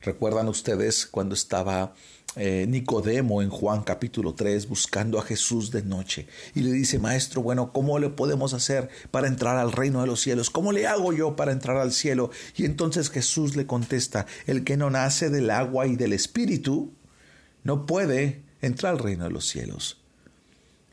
¿Recuerdan 0.00 0.48
ustedes 0.48 1.06
cuando 1.06 1.34
estaba 1.34 1.92
eh, 2.36 2.66
Nicodemo 2.68 3.42
en 3.42 3.50
Juan 3.50 3.82
capítulo 3.82 4.34
3 4.34 4.68
buscando 4.68 5.18
a 5.18 5.24
Jesús 5.24 5.72
de 5.72 5.82
noche 5.82 6.28
y 6.54 6.60
le 6.60 6.70
dice, 6.70 7.00
Maestro, 7.00 7.42
bueno, 7.42 7.72
¿cómo 7.72 7.98
le 7.98 8.08
podemos 8.08 8.54
hacer 8.54 8.90
para 9.10 9.26
entrar 9.26 9.56
al 9.56 9.72
reino 9.72 10.00
de 10.00 10.06
los 10.06 10.20
cielos? 10.20 10.50
¿Cómo 10.50 10.70
le 10.70 10.86
hago 10.86 11.12
yo 11.12 11.34
para 11.34 11.50
entrar 11.50 11.78
al 11.78 11.90
cielo? 11.90 12.30
Y 12.54 12.64
entonces 12.64 13.10
Jesús 13.10 13.56
le 13.56 13.66
contesta, 13.66 14.26
el 14.46 14.62
que 14.62 14.76
no 14.76 14.88
nace 14.88 15.30
del 15.30 15.50
agua 15.50 15.88
y 15.88 15.96
del 15.96 16.12
Espíritu 16.12 16.92
no 17.64 17.84
puede 17.84 18.42
entrar 18.60 18.92
al 18.92 19.00
reino 19.00 19.24
de 19.24 19.30
los 19.30 19.48
cielos. 19.48 20.00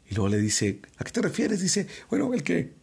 Y 0.10 0.16
luego 0.16 0.30
le 0.30 0.40
dice, 0.40 0.82
¿a 0.98 1.04
qué 1.04 1.12
te 1.12 1.22
refieres? 1.22 1.62
Dice, 1.62 1.88
bueno, 2.10 2.34
el 2.34 2.42
que 2.42 2.74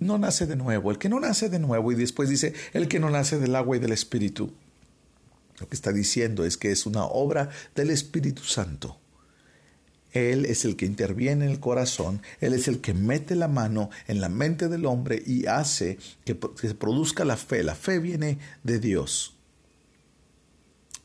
no 0.00 0.18
nace 0.18 0.46
de 0.46 0.56
nuevo, 0.56 0.90
el 0.90 0.98
que 0.98 1.08
no 1.08 1.20
nace 1.20 1.48
de 1.48 1.60
nuevo, 1.60 1.92
y 1.92 1.94
después 1.94 2.28
dice, 2.28 2.54
el 2.72 2.88
que 2.88 2.98
no 2.98 3.08
nace 3.08 3.38
del 3.38 3.54
agua 3.54 3.76
y 3.76 3.80
del 3.80 3.92
Espíritu. 3.92 4.52
Lo 5.60 5.68
que 5.68 5.74
está 5.74 5.92
diciendo 5.92 6.44
es 6.44 6.56
que 6.56 6.72
es 6.72 6.86
una 6.86 7.04
obra 7.04 7.50
del 7.74 7.90
Espíritu 7.90 8.42
Santo. 8.42 8.98
Él 10.12 10.46
es 10.46 10.64
el 10.64 10.76
que 10.76 10.86
interviene 10.86 11.44
en 11.44 11.50
el 11.50 11.60
corazón, 11.60 12.22
Él 12.40 12.54
es 12.54 12.68
el 12.68 12.80
que 12.80 12.94
mete 12.94 13.34
la 13.34 13.48
mano 13.48 13.90
en 14.06 14.20
la 14.20 14.28
mente 14.28 14.68
del 14.68 14.86
hombre 14.86 15.20
y 15.26 15.46
hace 15.46 15.98
que, 16.24 16.38
se 16.60 16.74
produzca 16.74 17.24
la 17.24 17.36
fe. 17.36 17.64
La 17.64 17.74
fe 17.74 17.98
viene 17.98 18.38
de 18.62 18.78
Dios 18.78 19.34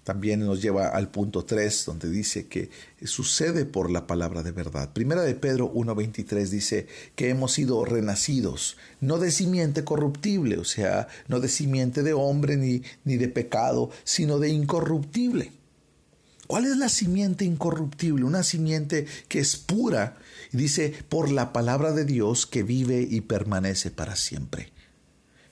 también 0.09 0.39
nos 0.39 0.59
lleva 0.59 0.87
al 0.87 1.11
punto 1.11 1.45
3, 1.45 1.85
donde 1.85 2.09
dice 2.09 2.47
que 2.47 2.71
sucede 3.03 3.65
por 3.65 3.91
la 3.91 4.07
palabra 4.07 4.41
de 4.41 4.49
verdad. 4.49 4.91
Primera 4.91 5.21
de 5.21 5.35
Pedro 5.35 5.71
1.23 5.71 6.47
dice 6.47 6.87
que 7.13 7.29
hemos 7.29 7.51
sido 7.51 7.85
renacidos, 7.85 8.75
no 9.01 9.19
de 9.19 9.29
simiente 9.29 9.83
corruptible, 9.83 10.57
o 10.57 10.63
sea, 10.63 11.09
no 11.27 11.39
de 11.39 11.47
simiente 11.47 12.01
de 12.01 12.13
hombre 12.13 12.57
ni, 12.57 12.81
ni 13.03 13.17
de 13.17 13.27
pecado, 13.27 13.91
sino 14.03 14.39
de 14.39 14.49
incorruptible. 14.49 15.51
¿Cuál 16.47 16.65
es 16.65 16.77
la 16.77 16.89
simiente 16.89 17.45
incorruptible? 17.45 18.25
Una 18.25 18.41
simiente 18.41 19.05
que 19.27 19.37
es 19.37 19.57
pura. 19.57 20.17
Y 20.51 20.57
dice, 20.57 20.91
por 21.07 21.29
la 21.29 21.53
palabra 21.53 21.91
de 21.91 22.05
Dios 22.05 22.47
que 22.47 22.63
vive 22.63 23.07
y 23.07 23.21
permanece 23.21 23.91
para 23.91 24.15
siempre. 24.15 24.71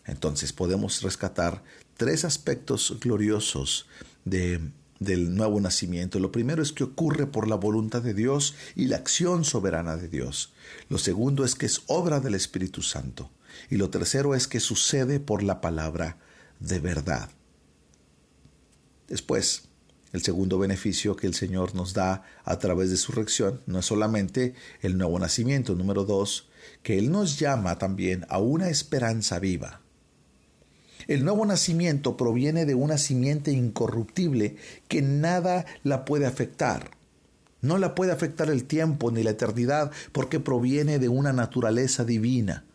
Entonces 0.07 0.51
podemos 0.51 1.03
rescatar 1.03 1.61
tres 1.95 2.25
aspectos 2.25 2.97
gloriosos 2.99 3.85
del 4.29 5.35
nuevo 5.35 5.59
nacimiento. 5.59 6.19
Lo 6.19 6.31
primero 6.31 6.61
es 6.61 6.71
que 6.71 6.83
ocurre 6.83 7.27
por 7.27 7.47
la 7.47 7.55
voluntad 7.55 8.01
de 8.01 8.13
Dios 8.13 8.55
y 8.75 8.85
la 8.85 8.97
acción 8.97 9.43
soberana 9.43 9.97
de 9.97 10.07
Dios. 10.07 10.53
Lo 10.89 10.97
segundo 10.97 11.43
es 11.43 11.55
que 11.55 11.65
es 11.65 11.81
obra 11.87 12.19
del 12.19 12.35
Espíritu 12.35 12.81
Santo. 12.81 13.31
Y 13.69 13.77
lo 13.77 13.89
tercero 13.89 14.35
es 14.35 14.47
que 14.47 14.59
sucede 14.59 15.19
por 15.19 15.43
la 15.43 15.61
palabra 15.61 16.17
de 16.59 16.79
verdad. 16.79 17.29
Después, 19.07 19.63
el 20.13 20.21
segundo 20.21 20.57
beneficio 20.57 21.15
que 21.15 21.27
el 21.27 21.33
Señor 21.33 21.75
nos 21.75 21.93
da 21.93 22.23
a 22.43 22.59
través 22.59 22.89
de 22.89 22.97
su 22.97 23.11
reacción 23.11 23.61
no 23.65 23.79
es 23.79 23.85
solamente 23.85 24.53
el 24.81 24.97
nuevo 24.97 25.19
nacimiento. 25.19 25.75
Número 25.75 26.05
dos, 26.05 26.49
que 26.81 26.97
Él 26.97 27.11
nos 27.11 27.39
llama 27.39 27.77
también 27.77 28.25
a 28.29 28.39
una 28.39 28.69
esperanza 28.69 29.39
viva. 29.39 29.81
El 31.07 31.23
nuevo 31.23 31.45
nacimiento 31.45 32.17
proviene 32.17 32.65
de 32.65 32.75
una 32.75 32.97
simiente 32.97 33.51
incorruptible 33.51 34.57
que 34.87 35.01
nada 35.01 35.65
la 35.83 36.03
puede 36.03 36.25
afectar. 36.25 36.91
No 37.61 37.77
la 37.77 37.95
puede 37.95 38.11
afectar 38.11 38.49
el 38.49 38.65
tiempo 38.65 39.09
ni 39.11 39.23
la 39.23 39.31
eternidad 39.31 39.91
porque 40.11 40.39
proviene 40.39 40.99
de 40.99 41.09
una 41.09 41.33
naturaleza 41.33 42.03
divina. 42.03 42.65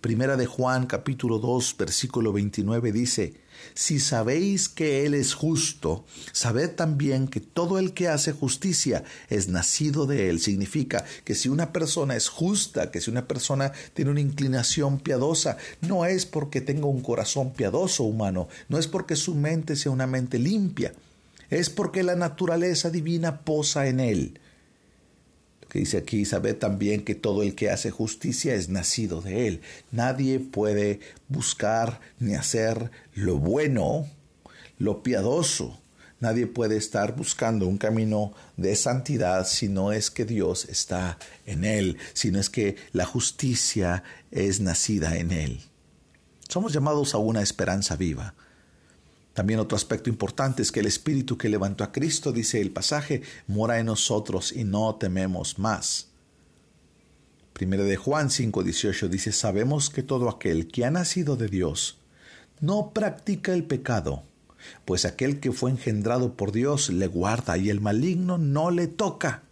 Primera 0.00 0.36
de 0.36 0.46
Juan 0.46 0.86
capítulo 0.86 1.38
2 1.38 1.76
versículo 1.78 2.32
29 2.32 2.92
dice, 2.92 3.34
Si 3.74 4.00
sabéis 4.00 4.68
que 4.68 5.06
Él 5.06 5.14
es 5.14 5.34
justo, 5.34 6.04
sabed 6.32 6.70
también 6.70 7.28
que 7.28 7.40
todo 7.40 7.78
el 7.78 7.92
que 7.92 8.08
hace 8.08 8.32
justicia 8.32 9.04
es 9.28 9.48
nacido 9.48 10.06
de 10.06 10.28
Él. 10.28 10.40
Significa 10.40 11.04
que 11.24 11.34
si 11.34 11.48
una 11.48 11.72
persona 11.72 12.16
es 12.16 12.28
justa, 12.28 12.90
que 12.90 13.00
si 13.00 13.10
una 13.10 13.26
persona 13.28 13.72
tiene 13.94 14.10
una 14.10 14.20
inclinación 14.20 15.00
piadosa, 15.00 15.56
no 15.80 16.04
es 16.04 16.26
porque 16.26 16.60
tenga 16.60 16.86
un 16.86 17.02
corazón 17.02 17.52
piadoso 17.52 18.04
humano, 18.04 18.48
no 18.68 18.78
es 18.78 18.88
porque 18.88 19.16
su 19.16 19.34
mente 19.34 19.76
sea 19.76 19.92
una 19.92 20.06
mente 20.06 20.38
limpia, 20.38 20.92
es 21.50 21.70
porque 21.70 22.02
la 22.02 22.16
naturaleza 22.16 22.90
divina 22.90 23.40
posa 23.40 23.86
en 23.86 24.00
Él 24.00 24.38
que 25.72 25.78
dice 25.78 25.96
aquí, 25.96 26.26
sabe 26.26 26.52
también 26.52 27.02
que 27.02 27.14
todo 27.14 27.42
el 27.42 27.54
que 27.54 27.70
hace 27.70 27.90
justicia 27.90 28.54
es 28.54 28.68
nacido 28.68 29.22
de 29.22 29.48
él. 29.48 29.62
Nadie 29.90 30.38
puede 30.38 31.00
buscar 31.28 31.98
ni 32.18 32.34
hacer 32.34 32.90
lo 33.14 33.38
bueno, 33.38 34.06
lo 34.76 35.02
piadoso. 35.02 35.80
Nadie 36.20 36.46
puede 36.46 36.76
estar 36.76 37.16
buscando 37.16 37.66
un 37.66 37.78
camino 37.78 38.34
de 38.58 38.76
santidad 38.76 39.46
si 39.46 39.70
no 39.70 39.92
es 39.92 40.10
que 40.10 40.26
Dios 40.26 40.66
está 40.66 41.16
en 41.46 41.64
él, 41.64 41.96
si 42.12 42.30
no 42.30 42.38
es 42.38 42.50
que 42.50 42.76
la 42.92 43.06
justicia 43.06 44.04
es 44.30 44.60
nacida 44.60 45.16
en 45.16 45.32
él. 45.32 45.62
Somos 46.50 46.74
llamados 46.74 47.14
a 47.14 47.18
una 47.18 47.40
esperanza 47.40 47.96
viva. 47.96 48.34
También 49.34 49.60
otro 49.60 49.76
aspecto 49.76 50.10
importante 50.10 50.62
es 50.62 50.70
que 50.70 50.80
el 50.80 50.86
Espíritu 50.86 51.38
que 51.38 51.48
levantó 51.48 51.84
a 51.84 51.92
Cristo, 51.92 52.32
dice 52.32 52.60
el 52.60 52.70
pasaje, 52.70 53.22
mora 53.46 53.78
en 53.78 53.86
nosotros 53.86 54.52
y 54.52 54.64
no 54.64 54.94
tememos 54.96 55.58
más. 55.58 56.08
Primero 57.52 57.84
de 57.84 57.96
Juan 57.96 58.28
5:18 58.28 59.08
dice, 59.08 59.32
sabemos 59.32 59.90
que 59.90 60.02
todo 60.02 60.28
aquel 60.28 60.68
que 60.68 60.84
ha 60.84 60.90
nacido 60.90 61.36
de 61.36 61.48
Dios 61.48 61.98
no 62.60 62.92
practica 62.92 63.52
el 63.52 63.64
pecado, 63.64 64.22
pues 64.84 65.04
aquel 65.04 65.40
que 65.40 65.52
fue 65.52 65.70
engendrado 65.70 66.34
por 66.34 66.52
Dios 66.52 66.90
le 66.90 67.06
guarda 67.06 67.56
y 67.58 67.70
el 67.70 67.80
maligno 67.80 68.38
no 68.38 68.70
le 68.70 68.86
toca. 68.86 69.42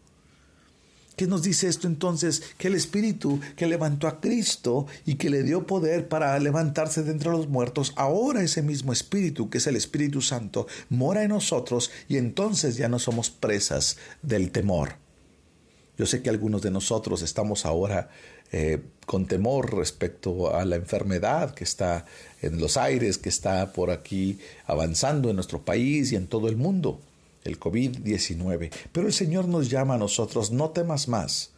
¿Qué 1.20 1.26
nos 1.26 1.42
dice 1.42 1.68
esto 1.68 1.86
entonces? 1.86 2.42
Que 2.56 2.68
el 2.68 2.74
Espíritu 2.74 3.40
que 3.54 3.66
levantó 3.66 4.08
a 4.08 4.22
Cristo 4.22 4.86
y 5.04 5.16
que 5.16 5.28
le 5.28 5.42
dio 5.42 5.66
poder 5.66 6.08
para 6.08 6.38
levantarse 6.38 7.02
de 7.02 7.10
entre 7.10 7.28
los 7.28 7.46
muertos, 7.46 7.92
ahora 7.96 8.42
ese 8.42 8.62
mismo 8.62 8.90
Espíritu, 8.90 9.50
que 9.50 9.58
es 9.58 9.66
el 9.66 9.76
Espíritu 9.76 10.22
Santo, 10.22 10.66
mora 10.88 11.22
en 11.22 11.28
nosotros 11.28 11.90
y 12.08 12.16
entonces 12.16 12.78
ya 12.78 12.88
no 12.88 12.98
somos 12.98 13.28
presas 13.28 13.98
del 14.22 14.50
temor. 14.50 14.94
Yo 15.98 16.06
sé 16.06 16.22
que 16.22 16.30
algunos 16.30 16.62
de 16.62 16.70
nosotros 16.70 17.20
estamos 17.20 17.66
ahora 17.66 18.08
eh, 18.50 18.82
con 19.04 19.26
temor 19.26 19.76
respecto 19.76 20.56
a 20.56 20.64
la 20.64 20.76
enfermedad 20.76 21.54
que 21.54 21.64
está 21.64 22.06
en 22.40 22.58
los 22.62 22.78
aires, 22.78 23.18
que 23.18 23.28
está 23.28 23.74
por 23.74 23.90
aquí 23.90 24.38
avanzando 24.64 25.28
en 25.28 25.36
nuestro 25.36 25.66
país 25.66 26.12
y 26.12 26.16
en 26.16 26.28
todo 26.28 26.48
el 26.48 26.56
mundo 26.56 26.98
el 27.44 27.58
COVID-19. 27.58 28.70
Pero 28.92 29.06
el 29.06 29.12
Señor 29.12 29.48
nos 29.48 29.70
llama 29.70 29.94
a 29.94 29.98
nosotros, 29.98 30.50
no 30.50 30.70
temas 30.70 31.08
más. 31.08 31.52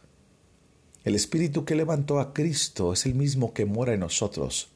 El 1.03 1.15
Espíritu 1.15 1.65
que 1.65 1.75
levantó 1.75 2.19
a 2.19 2.33
Cristo 2.33 2.93
es 2.93 3.05
el 3.05 3.15
mismo 3.15 3.53
que 3.53 3.65
mora 3.65 3.93
en 3.93 3.99
nosotros. 3.99 4.69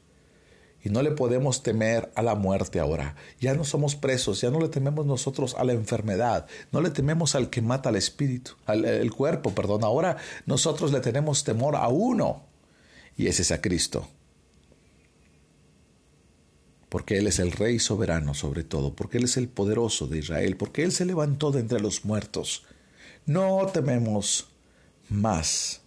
Y 0.84 0.90
no 0.90 1.02
le 1.02 1.10
podemos 1.10 1.62
temer 1.62 2.12
a 2.14 2.22
la 2.22 2.34
muerte 2.34 2.78
ahora. 2.78 3.16
Ya 3.40 3.54
no 3.54 3.64
somos 3.64 3.96
presos, 3.96 4.40
ya 4.40 4.50
no 4.50 4.60
le 4.60 4.68
tememos 4.68 5.06
nosotros 5.06 5.56
a 5.58 5.64
la 5.64 5.72
enfermedad, 5.72 6.46
no 6.70 6.80
le 6.80 6.90
tememos 6.90 7.34
al 7.34 7.50
que 7.50 7.62
mata 7.62 7.88
al 7.88 7.96
espíritu, 7.96 8.52
al 8.66 8.84
el 8.84 9.10
cuerpo, 9.12 9.54
perdón. 9.54 9.82
Ahora 9.82 10.18
nosotros 10.46 10.92
le 10.92 11.00
tenemos 11.00 11.42
temor 11.42 11.74
a 11.74 11.88
uno, 11.88 12.44
y 13.16 13.26
ese 13.26 13.42
es 13.42 13.50
a 13.50 13.60
Cristo 13.60 14.08
porque 16.88 17.18
Él 17.18 17.26
es 17.26 17.38
el 17.38 17.52
Rey 17.52 17.78
soberano 17.78 18.34
sobre 18.34 18.64
todo, 18.64 18.94
porque 18.94 19.18
Él 19.18 19.24
es 19.24 19.36
el 19.36 19.48
poderoso 19.48 20.06
de 20.06 20.18
Israel, 20.18 20.56
porque 20.56 20.84
Él 20.84 20.92
se 20.92 21.04
levantó 21.04 21.50
de 21.50 21.60
entre 21.60 21.80
los 21.80 22.04
muertos. 22.04 22.64
No 23.26 23.66
tememos 23.72 24.48
más, 25.08 25.82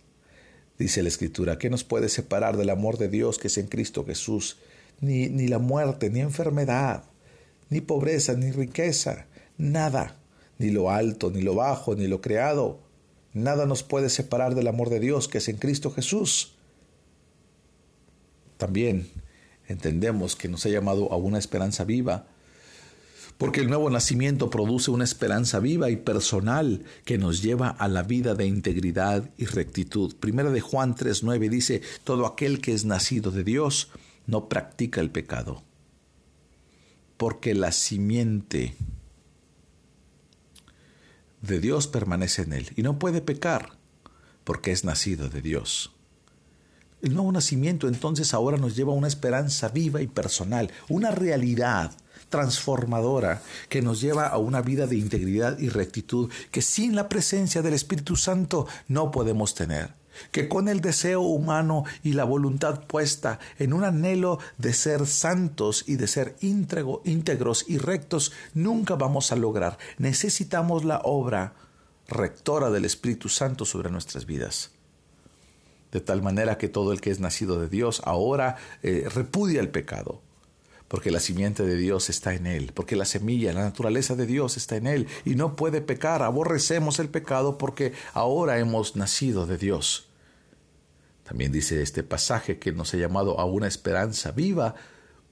dice 0.77 1.01
la 1.01 1.09
Escritura, 1.09 1.57
¿qué 1.57 1.69
nos 1.69 1.83
puede 1.83 2.09
separar 2.09 2.57
del 2.57 2.69
amor 2.69 2.97
de 2.97 3.09
Dios 3.09 3.37
que 3.39 3.47
es 3.47 3.57
en 3.57 3.67
Cristo 3.67 4.05
Jesús? 4.05 4.57
Ni, 4.99 5.29
ni 5.29 5.47
la 5.47 5.57
muerte, 5.57 6.11
ni 6.11 6.19
enfermedad, 6.19 7.05
ni 7.69 7.81
pobreza, 7.81 8.33
ni 8.33 8.51
riqueza, 8.51 9.25
nada, 9.57 10.17
ni 10.59 10.69
lo 10.69 10.91
alto, 10.91 11.31
ni 11.31 11.41
lo 11.41 11.55
bajo, 11.55 11.95
ni 11.95 12.07
lo 12.07 12.21
creado. 12.21 12.79
Nada 13.33 13.65
nos 13.65 13.81
puede 13.81 14.09
separar 14.09 14.53
del 14.53 14.67
amor 14.67 14.89
de 14.89 14.99
Dios 14.99 15.27
que 15.27 15.39
es 15.39 15.47
en 15.47 15.57
Cristo 15.57 15.91
Jesús. 15.91 16.53
También 18.57 19.09
entendemos 19.71 20.35
que 20.35 20.47
nos 20.47 20.65
ha 20.65 20.69
llamado 20.69 21.11
a 21.11 21.17
una 21.17 21.39
esperanza 21.39 21.83
viva, 21.83 22.27
porque 23.37 23.61
el 23.61 23.69
nuevo 23.69 23.89
nacimiento 23.89 24.49
produce 24.49 24.91
una 24.91 25.03
esperanza 25.03 25.59
viva 25.59 25.89
y 25.89 25.95
personal 25.95 26.83
que 27.05 27.17
nos 27.17 27.41
lleva 27.41 27.69
a 27.69 27.87
la 27.87 28.03
vida 28.03 28.35
de 28.35 28.45
integridad 28.45 29.29
y 29.37 29.45
rectitud. 29.45 30.15
Primera 30.15 30.51
de 30.51 30.61
Juan 30.61 30.95
3:9 30.95 31.49
dice, 31.49 31.81
todo 32.03 32.27
aquel 32.27 32.61
que 32.61 32.73
es 32.73 32.85
nacido 32.85 33.31
de 33.31 33.43
Dios 33.43 33.89
no 34.27 34.47
practica 34.47 35.01
el 35.01 35.09
pecado, 35.09 35.63
porque 37.17 37.55
la 37.55 37.71
simiente 37.71 38.75
de 41.41 41.59
Dios 41.59 41.87
permanece 41.87 42.43
en 42.43 42.53
él 42.53 42.69
y 42.75 42.83
no 42.83 42.99
puede 42.99 43.21
pecar 43.21 43.77
porque 44.43 44.71
es 44.71 44.83
nacido 44.83 45.29
de 45.29 45.41
Dios. 45.41 45.91
El 47.01 47.13
nuevo 47.13 47.31
nacimiento 47.31 47.87
entonces 47.87 48.33
ahora 48.33 48.57
nos 48.57 48.75
lleva 48.75 48.93
a 48.93 48.95
una 48.95 49.07
esperanza 49.07 49.69
viva 49.69 50.01
y 50.01 50.07
personal, 50.07 50.71
una 50.89 51.11
realidad 51.11 51.91
transformadora 52.29 53.41
que 53.69 53.81
nos 53.81 54.01
lleva 54.01 54.27
a 54.27 54.37
una 54.37 54.61
vida 54.61 54.87
de 54.87 54.97
integridad 54.97 55.59
y 55.59 55.69
rectitud 55.69 56.31
que 56.51 56.61
sin 56.61 56.95
la 56.95 57.09
presencia 57.09 57.61
del 57.61 57.73
Espíritu 57.73 58.15
Santo 58.15 58.67
no 58.87 59.11
podemos 59.11 59.53
tener 59.53 60.01
que 60.31 60.47
con 60.47 60.67
el 60.67 60.81
deseo 60.81 61.21
humano 61.21 61.83
y 62.03 62.13
la 62.13 62.23
voluntad 62.23 62.85
puesta 62.85 63.39
en 63.59 63.73
un 63.73 63.83
anhelo 63.83 64.39
de 64.57 64.73
ser 64.73 65.07
santos 65.07 65.85
y 65.87 65.95
de 65.95 66.07
ser 66.07 66.35
íntegros 66.41 67.65
y 67.67 67.77
rectos, 67.77 68.31
nunca 68.53 68.95
vamos 68.95 69.31
a 69.31 69.35
lograr. 69.35 69.77
Necesitamos 69.97 70.83
la 70.83 71.01
obra 71.03 71.53
rectora 72.07 72.69
del 72.69 72.85
Espíritu 72.85 73.29
Santo 73.29 73.65
sobre 73.65 73.89
nuestras 73.89 74.25
vidas. 74.25 74.71
De 75.91 75.99
tal 75.99 76.21
manera 76.21 76.57
que 76.57 76.69
todo 76.69 76.93
el 76.93 77.01
que 77.01 77.11
es 77.11 77.19
nacido 77.19 77.59
de 77.59 77.67
Dios 77.67 78.01
ahora 78.05 78.55
eh, 78.81 79.07
repudia 79.13 79.59
el 79.59 79.69
pecado, 79.69 80.21
porque 80.87 81.11
la 81.11 81.19
simiente 81.19 81.63
de 81.63 81.75
Dios 81.75 82.09
está 82.09 82.33
en 82.33 82.47
él, 82.47 82.71
porque 82.73 82.95
la 82.95 83.05
semilla, 83.05 83.53
la 83.53 83.63
naturaleza 83.63 84.15
de 84.15 84.25
Dios 84.25 84.57
está 84.57 84.77
en 84.77 84.87
él, 84.87 85.07
y 85.25 85.35
no 85.35 85.55
puede 85.55 85.81
pecar. 85.81 86.23
Aborrecemos 86.23 86.99
el 86.99 87.09
pecado 87.09 87.57
porque 87.57 87.93
ahora 88.13 88.59
hemos 88.59 88.95
nacido 88.95 89.45
de 89.45 89.57
Dios. 89.57 90.07
También 91.23 91.51
dice 91.51 91.81
este 91.81 92.03
pasaje 92.03 92.59
que 92.59 92.73
nos 92.73 92.93
ha 92.93 92.97
llamado 92.97 93.39
a 93.39 93.45
una 93.45 93.67
esperanza 93.67 94.31
viva, 94.31 94.75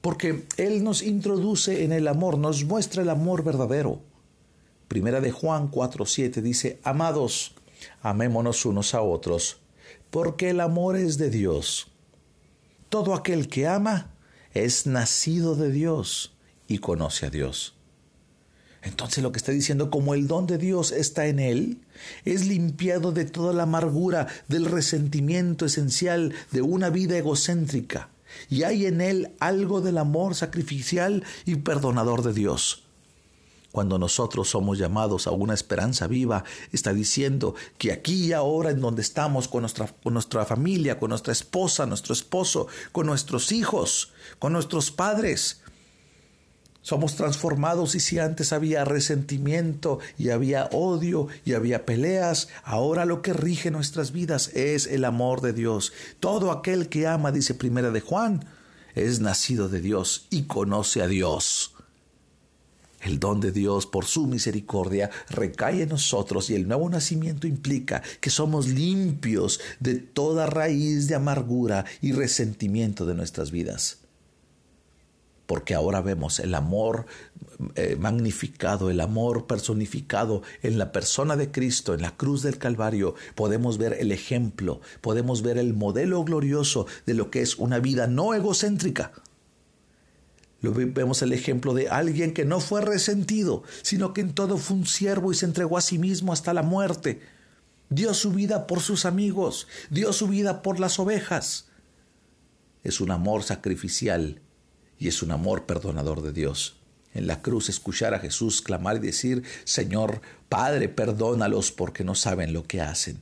porque 0.02 0.46
Él 0.58 0.84
nos 0.84 1.02
introduce 1.02 1.84
en 1.84 1.92
el 1.92 2.08
amor, 2.08 2.38
nos 2.38 2.64
muestra 2.64 3.02
el 3.02 3.10
amor 3.10 3.44
verdadero. 3.44 4.02
Primera 4.88 5.20
de 5.20 5.32
Juan 5.32 5.70
4:7 5.70 6.42
dice, 6.42 6.80
Amados, 6.84 7.54
amémonos 8.02 8.66
unos 8.66 8.94
a 8.94 9.02
otros, 9.02 9.60
porque 10.12 10.50
el 10.50 10.60
amor 10.60 10.96
es 10.96 11.18
de 11.18 11.30
Dios. 11.30 11.88
Todo 12.90 13.14
aquel 13.14 13.48
que 13.48 13.68
ama 13.68 14.14
es 14.54 14.88
nacido 14.88 15.56
de 15.56 15.72
Dios 15.72 16.36
y 16.68 16.80
conoce 16.80 17.26
a 17.26 17.30
Dios. 17.30 17.76
Entonces 18.82 19.24
lo 19.24 19.32
que 19.32 19.38
está 19.38 19.52
diciendo, 19.52 19.90
como 19.90 20.14
el 20.14 20.28
don 20.28 20.48
de 20.48 20.58
Dios 20.58 20.92
está 20.92 21.28
en 21.28 21.40
él, 21.40 21.82
es 22.24 22.48
limpiado 22.48 23.12
de 23.12 23.26
toda 23.26 23.54
la 23.54 23.64
amargura, 23.64 24.28
del 24.48 24.66
resentimiento 24.66 25.66
esencial 25.66 26.34
de 26.52 26.62
una 26.62 26.90
vida 26.90 27.18
egocéntrica, 27.18 28.10
y 28.50 28.64
hay 28.64 28.86
en 28.86 29.02
él 29.02 29.36
algo 29.40 29.82
del 29.82 29.98
amor 29.98 30.36
sacrificial 30.36 31.24
y 31.46 31.58
perdonador 31.58 32.24
de 32.24 32.34
Dios. 32.34 32.89
Cuando 33.72 34.00
nosotros 34.00 34.50
somos 34.50 34.80
llamados 34.80 35.28
a 35.28 35.32
una 35.32 35.54
esperanza 35.54 36.08
viva, 36.08 36.44
está 36.72 36.92
diciendo 36.92 37.54
que 37.78 37.92
aquí 37.92 38.28
y 38.28 38.34
ahora 38.34 38.72
en 38.72 38.82
donde 38.82 39.02
estamos 39.02 39.48
con 39.48 39.62
nuestra, 39.62 39.88
con 40.04 40.14
nuestra 40.14 40.46
familia, 40.46 40.98
con 40.98 41.10
nuestra 41.10 41.34
esposa, 41.34 41.86
nuestro 41.86 42.14
esposo, 42.14 42.68
con 42.92 43.06
nuestros 43.06 43.52
hijos, 43.52 44.12
con 44.40 44.54
nuestros 44.54 44.90
padres, 44.90 45.62
somos 46.82 47.16
transformados 47.16 47.94
y 47.94 48.00
si 48.00 48.20
antes 48.20 48.54
había 48.54 48.86
resentimiento 48.86 50.00
y 50.18 50.30
había 50.30 50.66
odio 50.72 51.28
y 51.46 51.54
había 51.54 51.86
peleas, 51.86 52.48
ahora 52.64 53.06
lo 53.06 53.22
que 53.22 53.34
rige 53.34 53.70
nuestras 53.70 54.12
vidas 54.12 54.48
es 54.56 54.88
el 54.88 55.06
amor 55.06 55.42
de 55.42 55.54
Dios. 55.54 55.94
Todo 56.20 56.52
aquel 56.52 56.90
que 56.90 57.06
ama, 57.06 57.32
dice 57.32 57.54
Primera 57.54 57.92
de 57.92 58.02
Juan, 58.02 58.46
es 58.96 59.20
nacido 59.20 59.70
de 59.70 59.82
Dios 59.82 60.26
y 60.30 60.44
conoce 60.44 61.04
a 61.04 61.08
Dios. 61.08 61.76
El 63.02 63.20
don 63.20 63.40
de 63.40 63.52
Dios 63.52 63.86
por 63.86 64.06
su 64.06 64.28
misericordia 64.28 65.10
recae 65.30 65.84
en 65.84 65.90
nosotros 65.90 66.50
y 66.50 66.56
el 66.56 66.68
nuevo 66.68 66.90
nacimiento 66.90 67.48
implica 67.48 68.02
que 68.20 68.30
somos 68.30 68.68
limpios 68.68 69.60
de 69.80 69.96
toda 69.96 70.48
raíz 70.48 71.08
de 71.08 71.16
amargura 71.16 71.86
y 72.02 72.12
resentimiento 72.12 73.06
de 73.06 73.16
nuestras 73.16 73.52
vidas 73.52 74.00
porque 75.50 75.74
ahora 75.74 76.02
vemos 76.02 76.40
el 76.40 76.54
amor 76.54 77.08
eh, 77.74 77.98
magnificado, 78.00 78.92
el 78.92 79.00
amor 79.00 79.48
personificado 79.48 80.44
en 80.62 80.78
la 80.78 80.92
persona 80.92 81.36
de 81.36 81.50
Cristo, 81.50 81.96
en 81.96 82.04
la 82.04 82.16
cruz 82.16 82.44
del 82.44 82.60
Calvario. 82.60 83.16
Podemos 83.34 83.80
ver 83.80 83.94
el 83.94 84.12
ejemplo, 84.12 84.80
podemos 85.02 85.42
ver 85.42 85.58
el 85.58 85.74
modelo 85.74 86.24
glorioso 86.24 86.86
de 87.08 87.16
lo 87.16 87.32
que 87.32 87.42
es 87.42 87.58
una 87.58 87.80
vida 87.80 88.06
no 88.06 88.36
egocéntrica. 88.36 89.12
Vemos 90.62 91.22
el 91.22 91.32
ejemplo 91.32 91.74
de 91.74 91.90
alguien 91.90 92.34
que 92.34 92.44
no 92.44 92.60
fue 92.60 92.82
resentido, 92.82 93.64
sino 93.82 94.14
que 94.14 94.22
en 94.22 94.34
todo 94.34 94.58
fue 94.58 94.78
un 94.78 94.86
siervo 94.86 95.32
y 95.32 95.36
se 95.36 95.46
entregó 95.46 95.78
a 95.78 95.82
sí 95.82 95.98
mismo 95.98 96.34
hasta 96.34 96.54
la 96.54 96.64
muerte. 96.64 97.22
Dio 97.90 98.14
su 98.14 98.32
vida 98.32 98.68
por 98.68 98.82
sus 98.82 99.06
amigos, 99.06 99.68
dio 99.90 100.12
su 100.12 100.28
vida 100.28 100.62
por 100.62 100.80
las 100.80 101.00
ovejas. 101.00 101.70
Es 102.84 103.00
un 103.02 103.12
amor 103.12 103.44
sacrificial 103.44 104.42
y 104.98 105.08
es 105.08 105.24
un 105.24 105.32
amor 105.32 105.66
perdonador 105.66 106.22
de 106.22 106.34
Dios. 106.34 106.76
En 107.14 107.26
la 107.26 107.42
cruz 107.42 107.70
escuchar 107.70 108.14
a 108.14 108.20
Jesús 108.20 108.62
clamar 108.62 108.98
y 108.98 109.00
decir, 109.00 109.44
Señor, 109.64 110.22
Padre, 110.50 110.90
perdónalos 110.90 111.72
porque 111.72 112.04
no 112.04 112.16
saben 112.16 112.54
lo 112.54 112.64
que 112.64 112.82
hacen. 112.82 113.22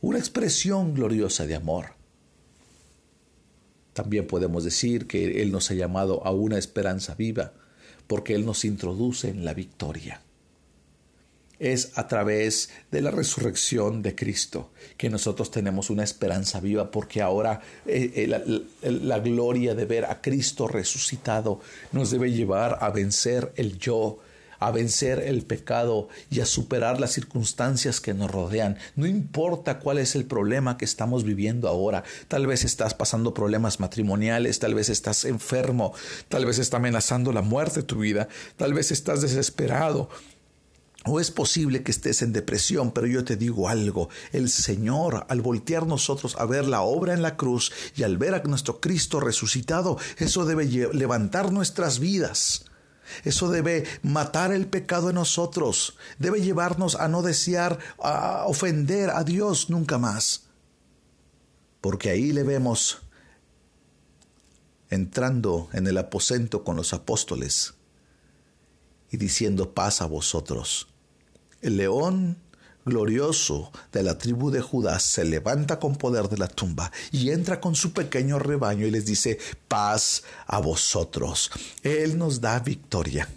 Una 0.00 0.18
expresión 0.18 0.94
gloriosa 0.94 1.46
de 1.46 1.54
amor. 1.54 2.01
También 3.92 4.26
podemos 4.26 4.64
decir 4.64 5.06
que 5.06 5.42
Él 5.42 5.52
nos 5.52 5.70
ha 5.70 5.74
llamado 5.74 6.24
a 6.26 6.30
una 6.30 6.58
esperanza 6.58 7.14
viva, 7.14 7.52
porque 8.06 8.34
Él 8.34 8.46
nos 8.46 8.64
introduce 8.64 9.28
en 9.28 9.44
la 9.44 9.54
victoria. 9.54 10.22
Es 11.58 11.96
a 11.96 12.08
través 12.08 12.70
de 12.90 13.00
la 13.02 13.12
resurrección 13.12 14.02
de 14.02 14.16
Cristo 14.16 14.72
que 14.96 15.08
nosotros 15.08 15.50
tenemos 15.50 15.90
una 15.90 16.02
esperanza 16.02 16.58
viva, 16.58 16.90
porque 16.90 17.22
ahora 17.22 17.60
eh, 17.86 18.12
eh, 18.16 18.90
la, 18.90 19.18
gloria 19.20 19.74
de 19.74 19.84
ver 19.84 20.06
a 20.06 20.20
Cristo 20.20 20.66
resucitado 20.66 21.60
nos 21.92 22.10
debe 22.10 22.32
llevar 22.32 22.78
a 22.80 22.90
vencer 22.90 23.52
el 23.54 23.78
yo, 23.78 24.18
a 24.66 24.70
vencer 24.70 25.20
el 25.20 25.42
pecado 25.42 26.08
y 26.30 26.40
a 26.40 26.46
superar 26.46 27.00
las 27.00 27.12
circunstancias 27.12 28.00
que 28.00 28.14
nos 28.14 28.30
rodean. 28.30 28.78
No 28.96 29.06
importa 29.06 29.78
cuál 29.78 29.98
es 29.98 30.14
el 30.14 30.24
problema 30.24 30.78
que 30.78 30.84
estamos 30.84 31.24
viviendo 31.24 31.68
ahora. 31.68 32.04
Tal 32.28 32.46
vez 32.46 32.64
estás 32.64 32.94
pasando 32.94 33.34
problemas 33.34 33.80
matrimoniales, 33.80 34.58
tal 34.58 34.74
vez 34.74 34.88
estás 34.88 35.24
enfermo, 35.24 35.94
tal 36.28 36.46
vez 36.46 36.58
está 36.58 36.78
amenazando 36.78 37.32
la 37.32 37.42
muerte 37.42 37.82
tu 37.82 38.00
vida, 38.00 38.28
tal 38.56 38.74
vez 38.74 38.90
estás 38.90 39.22
desesperado, 39.22 40.08
o 41.04 41.18
es 41.18 41.30
posible 41.30 41.82
que 41.82 41.90
estés 41.90 42.22
en 42.22 42.32
depresión, 42.32 42.92
pero 42.92 43.06
yo 43.06 43.24
te 43.24 43.36
digo 43.36 43.68
algo, 43.68 44.08
el 44.32 44.48
Señor 44.48 45.26
al 45.28 45.40
voltear 45.40 45.86
nosotros 45.86 46.36
a 46.38 46.46
ver 46.46 46.66
la 46.66 46.82
obra 46.82 47.12
en 47.12 47.22
la 47.22 47.36
cruz 47.36 47.72
y 47.96 48.04
al 48.04 48.18
ver 48.18 48.34
a 48.34 48.42
nuestro 48.44 48.80
Cristo 48.80 49.18
resucitado, 49.18 49.98
eso 50.18 50.44
debe 50.44 50.66
levantar 50.92 51.52
nuestras 51.52 51.98
vidas. 51.98 52.66
Eso 53.24 53.50
debe 53.50 53.84
matar 54.02 54.52
el 54.52 54.66
pecado 54.66 55.10
en 55.10 55.16
nosotros, 55.16 55.96
debe 56.18 56.40
llevarnos 56.40 56.94
a 56.96 57.08
no 57.08 57.22
desear 57.22 57.78
a 58.02 58.44
ofender 58.46 59.10
a 59.10 59.24
Dios 59.24 59.70
nunca 59.70 59.98
más. 59.98 60.44
Porque 61.80 62.10
ahí 62.10 62.32
le 62.32 62.42
vemos 62.42 63.02
entrando 64.90 65.68
en 65.72 65.86
el 65.86 65.98
aposento 65.98 66.64
con 66.64 66.76
los 66.76 66.92
apóstoles 66.92 67.74
y 69.10 69.16
diciendo 69.16 69.74
paz 69.74 70.02
a 70.02 70.06
vosotros. 70.06 70.88
El 71.60 71.78
león 71.78 72.36
glorioso 72.84 73.72
de 73.92 74.02
la 74.02 74.18
tribu 74.18 74.50
de 74.50 74.60
Judá 74.60 74.98
se 74.98 75.24
levanta 75.24 75.78
con 75.78 75.96
poder 75.96 76.28
de 76.28 76.38
la 76.38 76.48
tumba 76.48 76.90
y 77.10 77.30
entra 77.30 77.60
con 77.60 77.74
su 77.74 77.92
pequeño 77.92 78.38
rebaño 78.38 78.86
y 78.86 78.90
les 78.90 79.06
dice, 79.06 79.38
paz 79.68 80.22
a 80.46 80.60
vosotros. 80.60 81.50
Él 81.82 82.18
nos 82.18 82.40
da 82.40 82.58
victoria. 82.60 83.28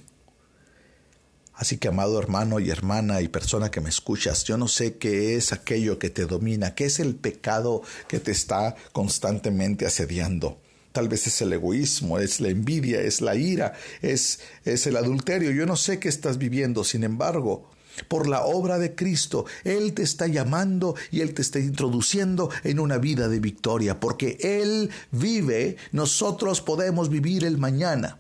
Así 1.54 1.78
que, 1.78 1.88
amado 1.88 2.20
hermano 2.20 2.60
y 2.60 2.70
hermana 2.70 3.22
y 3.22 3.30
persona 3.30 3.72
que 3.72 3.80
me 3.80 3.90
escuchas, 3.90 4.44
yo 4.44 4.58
no 4.58 4.68
sé 4.68 4.98
qué 4.98 5.36
es 5.36 5.54
aquello 5.54 5.98
que 5.98 6.10
te 6.10 6.26
domina, 6.26 6.76
qué 6.76 6.86
es 6.86 7.00
el 7.00 7.16
pecado 7.16 7.82
que 8.10 8.20
te 8.20 8.32
está 8.32 8.76
constantemente 8.92 9.86
asediando. 9.86 10.60
Tal 10.92 11.08
vez 11.08 11.28
es 11.28 11.42
el 11.42 11.54
egoísmo, 11.54 12.20
es 12.20 12.42
la 12.42 12.50
envidia, 12.50 13.02
es 13.02 13.22
la 13.22 13.36
ira, 13.36 13.74
es, 14.02 14.40
es 14.66 14.86
el 14.86 14.98
adulterio. 14.98 15.52
Yo 15.52 15.66
no 15.66 15.78
sé 15.78 16.00
qué 16.00 16.10
estás 16.10 16.38
viviendo, 16.38 16.84
sin 16.84 17.04
embargo, 17.04 17.70
por 18.08 18.28
la 18.28 18.44
obra 18.44 18.78
de 18.78 18.96
Cristo. 18.96 19.46
Él 19.64 19.94
te 19.94 20.04
está 20.04 20.28
llamando 20.28 20.96
y 21.12 21.22
Él 21.22 21.34
te 21.34 21.42
está 21.42 21.60
introduciendo 21.60 22.50
en 22.64 22.80
una 22.80 22.98
vida 22.98 23.28
de 23.28 23.40
victoria, 23.40 24.00
porque 24.00 24.38
Él 24.42 24.90
vive, 25.12 25.78
nosotros 25.92 26.62
podemos 26.62 27.10
vivir 27.10 27.44
el 27.44 27.58
mañana. 27.58 28.20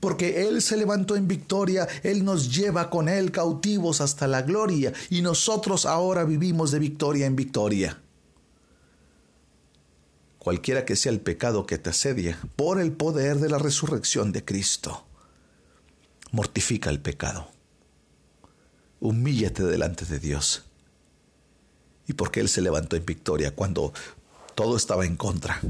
Porque 0.00 0.48
Él 0.48 0.62
se 0.62 0.78
levantó 0.78 1.14
en 1.14 1.28
victoria, 1.28 1.86
Él 2.02 2.24
nos 2.24 2.54
lleva 2.54 2.88
con 2.88 3.08
Él 3.08 3.30
cautivos 3.32 4.00
hasta 4.00 4.26
la 4.26 4.40
gloria 4.40 4.92
y 5.10 5.20
nosotros 5.20 5.84
ahora 5.84 6.24
vivimos 6.24 6.70
de 6.70 6.78
victoria 6.78 7.26
en 7.26 7.36
victoria. 7.36 8.00
Cualquiera 10.38 10.84
que 10.84 10.96
sea 10.96 11.12
el 11.12 11.20
pecado 11.20 11.66
que 11.66 11.78
te 11.78 11.90
asedia, 11.90 12.38
por 12.56 12.80
el 12.80 12.92
poder 12.92 13.38
de 13.38 13.48
la 13.48 13.58
resurrección 13.58 14.32
de 14.32 14.44
Cristo, 14.44 15.04
mortifica 16.32 16.90
el 16.90 17.00
pecado 17.00 17.53
humíllate 19.04 19.62
delante 19.62 20.06
de 20.06 20.18
Dios. 20.18 20.64
Y 22.06 22.14
porque 22.14 22.40
Él 22.40 22.48
se 22.48 22.62
levantó 22.62 22.96
en 22.96 23.04
victoria 23.04 23.54
cuando 23.54 23.92
todo 24.54 24.76
estaba 24.76 25.04
en 25.04 25.16
contra. 25.16 25.60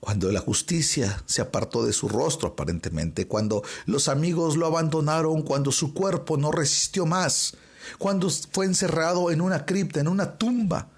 Cuando 0.00 0.32
la 0.32 0.40
justicia 0.40 1.22
se 1.26 1.40
apartó 1.40 1.84
de 1.84 1.92
su 1.92 2.08
rostro 2.08 2.48
aparentemente, 2.48 3.28
cuando 3.28 3.62
los 3.86 4.08
amigos 4.08 4.56
lo 4.56 4.66
abandonaron, 4.66 5.42
cuando 5.42 5.70
su 5.70 5.94
cuerpo 5.94 6.36
no 6.36 6.50
resistió 6.50 7.06
más, 7.06 7.54
cuando 7.98 8.28
fue 8.28 8.66
encerrado 8.66 9.30
en 9.30 9.40
una 9.40 9.64
cripta, 9.64 10.00
en 10.00 10.08
una 10.08 10.38
tumba, 10.38 10.88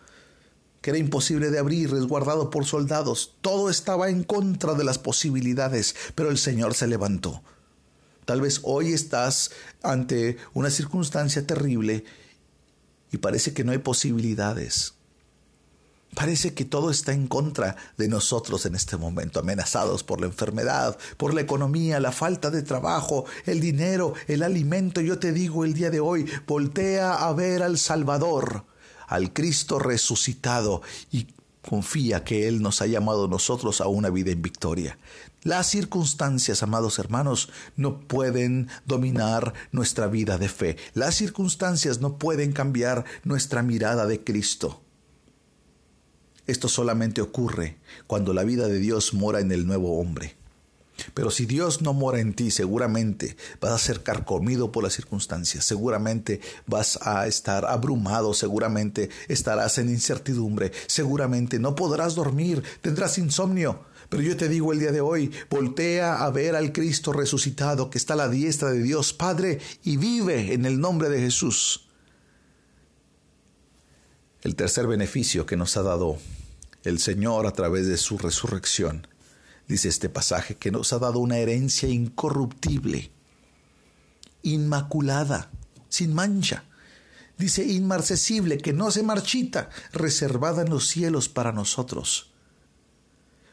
que 0.80 0.90
era 0.90 0.98
imposible 0.98 1.50
de 1.50 1.58
abrir, 1.58 1.90
resguardado 1.90 2.48
por 2.48 2.64
soldados. 2.64 3.34
Todo 3.42 3.68
estaba 3.68 4.08
en 4.08 4.24
contra 4.24 4.72
de 4.72 4.84
las 4.84 4.98
posibilidades, 4.98 5.94
pero 6.14 6.30
el 6.30 6.38
Señor 6.38 6.72
se 6.72 6.86
levantó. 6.86 7.42
Tal 8.24 8.40
vez 8.40 8.60
hoy 8.62 8.92
estás 8.92 9.50
ante 9.82 10.36
una 10.52 10.70
circunstancia 10.70 11.46
terrible 11.46 12.04
y 13.12 13.18
parece 13.18 13.52
que 13.52 13.64
no 13.64 13.72
hay 13.72 13.78
posibilidades. 13.78 14.94
Parece 16.14 16.54
que 16.54 16.64
todo 16.64 16.90
está 16.90 17.12
en 17.12 17.26
contra 17.26 17.76
de 17.96 18.06
nosotros 18.08 18.66
en 18.66 18.76
este 18.76 18.96
momento, 18.96 19.40
amenazados 19.40 20.04
por 20.04 20.20
la 20.20 20.26
enfermedad, 20.26 20.96
por 21.16 21.34
la 21.34 21.40
economía, 21.40 21.98
la 21.98 22.12
falta 22.12 22.50
de 22.50 22.62
trabajo, 22.62 23.24
el 23.46 23.60
dinero, 23.60 24.14
el 24.28 24.44
alimento. 24.44 25.00
Yo 25.00 25.18
te 25.18 25.32
digo 25.32 25.64
el 25.64 25.74
día 25.74 25.90
de 25.90 25.98
hoy, 25.98 26.24
voltea 26.46 27.14
a 27.14 27.32
ver 27.32 27.62
al 27.64 27.78
Salvador 27.78 28.64
al 29.06 29.32
Cristo 29.32 29.78
resucitado 29.78 30.82
y 31.10 31.26
confía 31.68 32.24
que 32.24 32.48
Él 32.48 32.62
nos 32.62 32.82
ha 32.82 32.86
llamado 32.86 33.28
nosotros 33.28 33.80
a 33.80 33.88
una 33.88 34.10
vida 34.10 34.30
en 34.30 34.42
victoria. 34.42 34.98
Las 35.42 35.68
circunstancias, 35.68 36.62
amados 36.62 36.98
hermanos, 36.98 37.50
no 37.76 38.00
pueden 38.00 38.68
dominar 38.86 39.52
nuestra 39.72 40.06
vida 40.06 40.38
de 40.38 40.48
fe. 40.48 40.76
Las 40.94 41.16
circunstancias 41.16 42.00
no 42.00 42.18
pueden 42.18 42.52
cambiar 42.52 43.04
nuestra 43.24 43.62
mirada 43.62 44.06
de 44.06 44.22
Cristo. 44.22 44.80
Esto 46.46 46.68
solamente 46.68 47.20
ocurre 47.20 47.78
cuando 48.06 48.34
la 48.34 48.44
vida 48.44 48.68
de 48.68 48.78
Dios 48.78 49.14
mora 49.14 49.40
en 49.40 49.50
el 49.50 49.66
nuevo 49.66 49.98
hombre. 49.98 50.36
Pero 51.12 51.30
si 51.30 51.46
Dios 51.46 51.82
no 51.82 51.92
mora 51.92 52.20
en 52.20 52.34
ti, 52.34 52.50
seguramente 52.50 53.36
vas 53.60 53.72
a 53.72 53.78
ser 53.78 54.02
carcomido 54.02 54.72
por 54.72 54.84
las 54.84 54.94
circunstancias, 54.94 55.64
seguramente 55.64 56.40
vas 56.66 56.98
a 57.02 57.26
estar 57.26 57.64
abrumado, 57.66 58.34
seguramente 58.34 59.10
estarás 59.28 59.78
en 59.78 59.90
incertidumbre, 59.90 60.72
seguramente 60.86 61.58
no 61.58 61.74
podrás 61.74 62.14
dormir, 62.14 62.62
tendrás 62.80 63.18
insomnio. 63.18 63.84
Pero 64.08 64.22
yo 64.22 64.36
te 64.36 64.48
digo 64.48 64.72
el 64.72 64.78
día 64.78 64.92
de 64.92 65.00
hoy, 65.00 65.32
voltea 65.50 66.24
a 66.24 66.30
ver 66.30 66.54
al 66.54 66.72
Cristo 66.72 67.12
resucitado 67.12 67.90
que 67.90 67.98
está 67.98 68.14
a 68.14 68.18
la 68.18 68.28
diestra 68.28 68.70
de 68.70 68.82
Dios 68.82 69.12
Padre 69.12 69.60
y 69.82 69.96
vive 69.96 70.52
en 70.52 70.66
el 70.66 70.78
nombre 70.78 71.08
de 71.08 71.20
Jesús. 71.20 71.88
El 74.42 74.56
tercer 74.56 74.86
beneficio 74.86 75.46
que 75.46 75.56
nos 75.56 75.76
ha 75.76 75.82
dado 75.82 76.18
el 76.84 76.98
Señor 76.98 77.46
a 77.46 77.52
través 77.52 77.86
de 77.86 77.96
su 77.96 78.18
resurrección 78.18 79.06
dice 79.68 79.88
este 79.88 80.08
pasaje, 80.08 80.56
que 80.56 80.70
nos 80.70 80.92
ha 80.92 80.98
dado 80.98 81.18
una 81.18 81.38
herencia 81.38 81.88
incorruptible, 81.88 83.10
inmaculada, 84.42 85.50
sin 85.88 86.14
mancha. 86.14 86.64
Dice 87.38 87.64
inmarcesible, 87.64 88.58
que 88.58 88.72
no 88.72 88.90
se 88.90 89.02
marchita, 89.02 89.70
reservada 89.92 90.62
en 90.62 90.70
los 90.70 90.86
cielos 90.86 91.28
para 91.28 91.52
nosotros. 91.52 92.30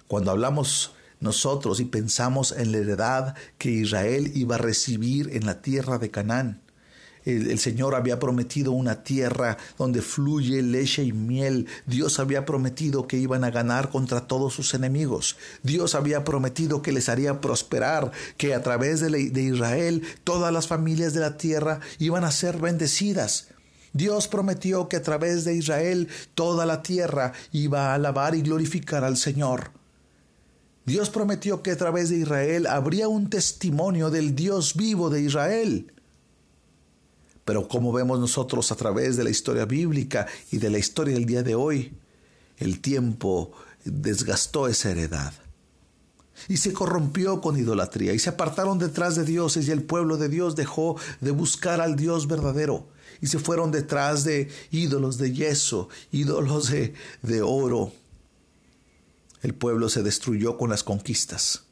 Cuando 0.08 0.32
hablamos 0.32 0.93
nosotros 1.19 1.80
y 1.80 1.86
pensamos 1.86 2.52
en 2.52 2.71
la 2.71 2.80
heredad 2.80 3.36
que 3.58 3.69
Israel 3.69 4.32
iba 4.36 4.56
a 4.56 4.60
recibir 4.60 5.30
en 5.36 5.45
la 5.45 5.62
tierra 5.62 5.97
de 5.97 6.12
Canaán, 6.12 6.62
el, 7.26 7.60
Señor 7.60 7.96
había 7.96 8.20
prometido 8.20 8.72
una 8.72 9.04
tierra 9.04 9.58
donde 9.78 10.02
fluye 10.02 10.62
leche 10.62 11.04
y 11.04 11.14
miel. 11.14 11.68
Dios 11.86 12.20
había 12.20 12.46
prometido 12.46 13.08
que 13.08 13.18
iban 13.18 13.44
a 13.44 13.52
ganar 13.52 13.90
contra 13.90 14.28
todos 14.28 14.54
sus 14.54 14.74
enemigos. 14.74 15.38
Dios 15.64 15.96
había 15.96 16.24
prometido 16.24 16.82
que 16.82 16.92
les 16.92 17.10
haría 17.10 17.42
prosperar, 17.42 18.12
que 18.38 18.54
a 18.54 18.64
través 18.64 19.00
de, 19.00 19.10
de 19.10 19.44
Israel 19.44 20.04
todas 20.24 20.52
las 20.52 20.68
familias 20.68 21.14
de 21.14 21.20
la 21.20 21.38
tierra 21.38 21.80
iban 22.00 22.24
a 22.24 22.32
ser 22.32 22.58
bendecidas. 22.58 23.50
Dios 23.94 24.28
prometió 24.28 24.88
que 24.88 24.98
a 24.98 25.02
través 25.02 25.44
de 25.44 25.56
Israel 25.56 26.08
toda 26.34 26.66
la 26.66 26.82
tierra 26.82 27.34
iba 27.52 27.88
a 27.88 27.96
alabar 27.96 28.36
y 28.36 28.42
glorificar 28.42 29.04
al 29.04 29.18
Señor. 29.18 29.72
Dios 30.86 31.10
prometió 31.10 31.62
que 31.62 31.72
a 31.72 31.78
través 31.78 32.10
de 32.10 32.18
Israel 32.18 32.66
habría 32.68 33.08
un 33.08 33.30
testimonio 33.30 34.10
del 34.10 34.36
Dios 34.36 34.76
vivo 34.76 35.10
de 35.10 35.22
Israel. 35.22 35.92
Pero 37.52 37.68
como 37.68 37.92
vemos 37.92 38.18
nosotros 38.18 38.72
a 38.72 38.78
través 38.78 39.18
de 39.18 39.26
la 39.26 39.30
historia 39.30 39.66
bíblica 39.66 40.26
y 40.52 40.58
de 40.58 40.70
la 40.70 40.78
historia 40.78 41.16
del 41.16 41.26
día 41.26 41.44
de 41.44 41.54
hoy, 41.54 41.92
el 42.56 42.80
tiempo 42.80 43.52
desgastó 43.84 44.70
esa 44.70 44.90
heredad. 44.90 45.34
Y 46.48 46.56
se 46.56 46.72
corrompió 46.72 47.42
con 47.42 47.58
idolatría 47.60 48.14
y 48.14 48.20
se 48.20 48.30
apartaron 48.30 48.80
detrás 48.80 49.18
de 49.18 49.26
dioses 49.26 49.68
y 49.68 49.72
el 49.72 49.84
pueblo 49.84 50.16
de 50.16 50.30
Dios 50.30 50.56
dejó 50.56 50.96
de 51.20 51.32
buscar 51.32 51.82
al 51.82 51.98
Dios 51.98 52.26
verdadero 52.28 52.88
y 53.20 53.28
se 53.28 53.38
fueron 53.38 53.70
detrás 53.72 54.24
de 54.24 54.50
ídolos 54.72 55.18
de 55.18 55.34
yeso, 55.34 55.90
ídolos 56.10 56.70
de, 56.70 56.94
de 57.22 57.42
oro. 57.42 57.92
El 59.42 59.56
pueblo 59.56 59.90
se 59.90 60.04
destruyó 60.04 60.58
con 60.58 60.70
las 60.70 60.86
conquistas 60.86 61.64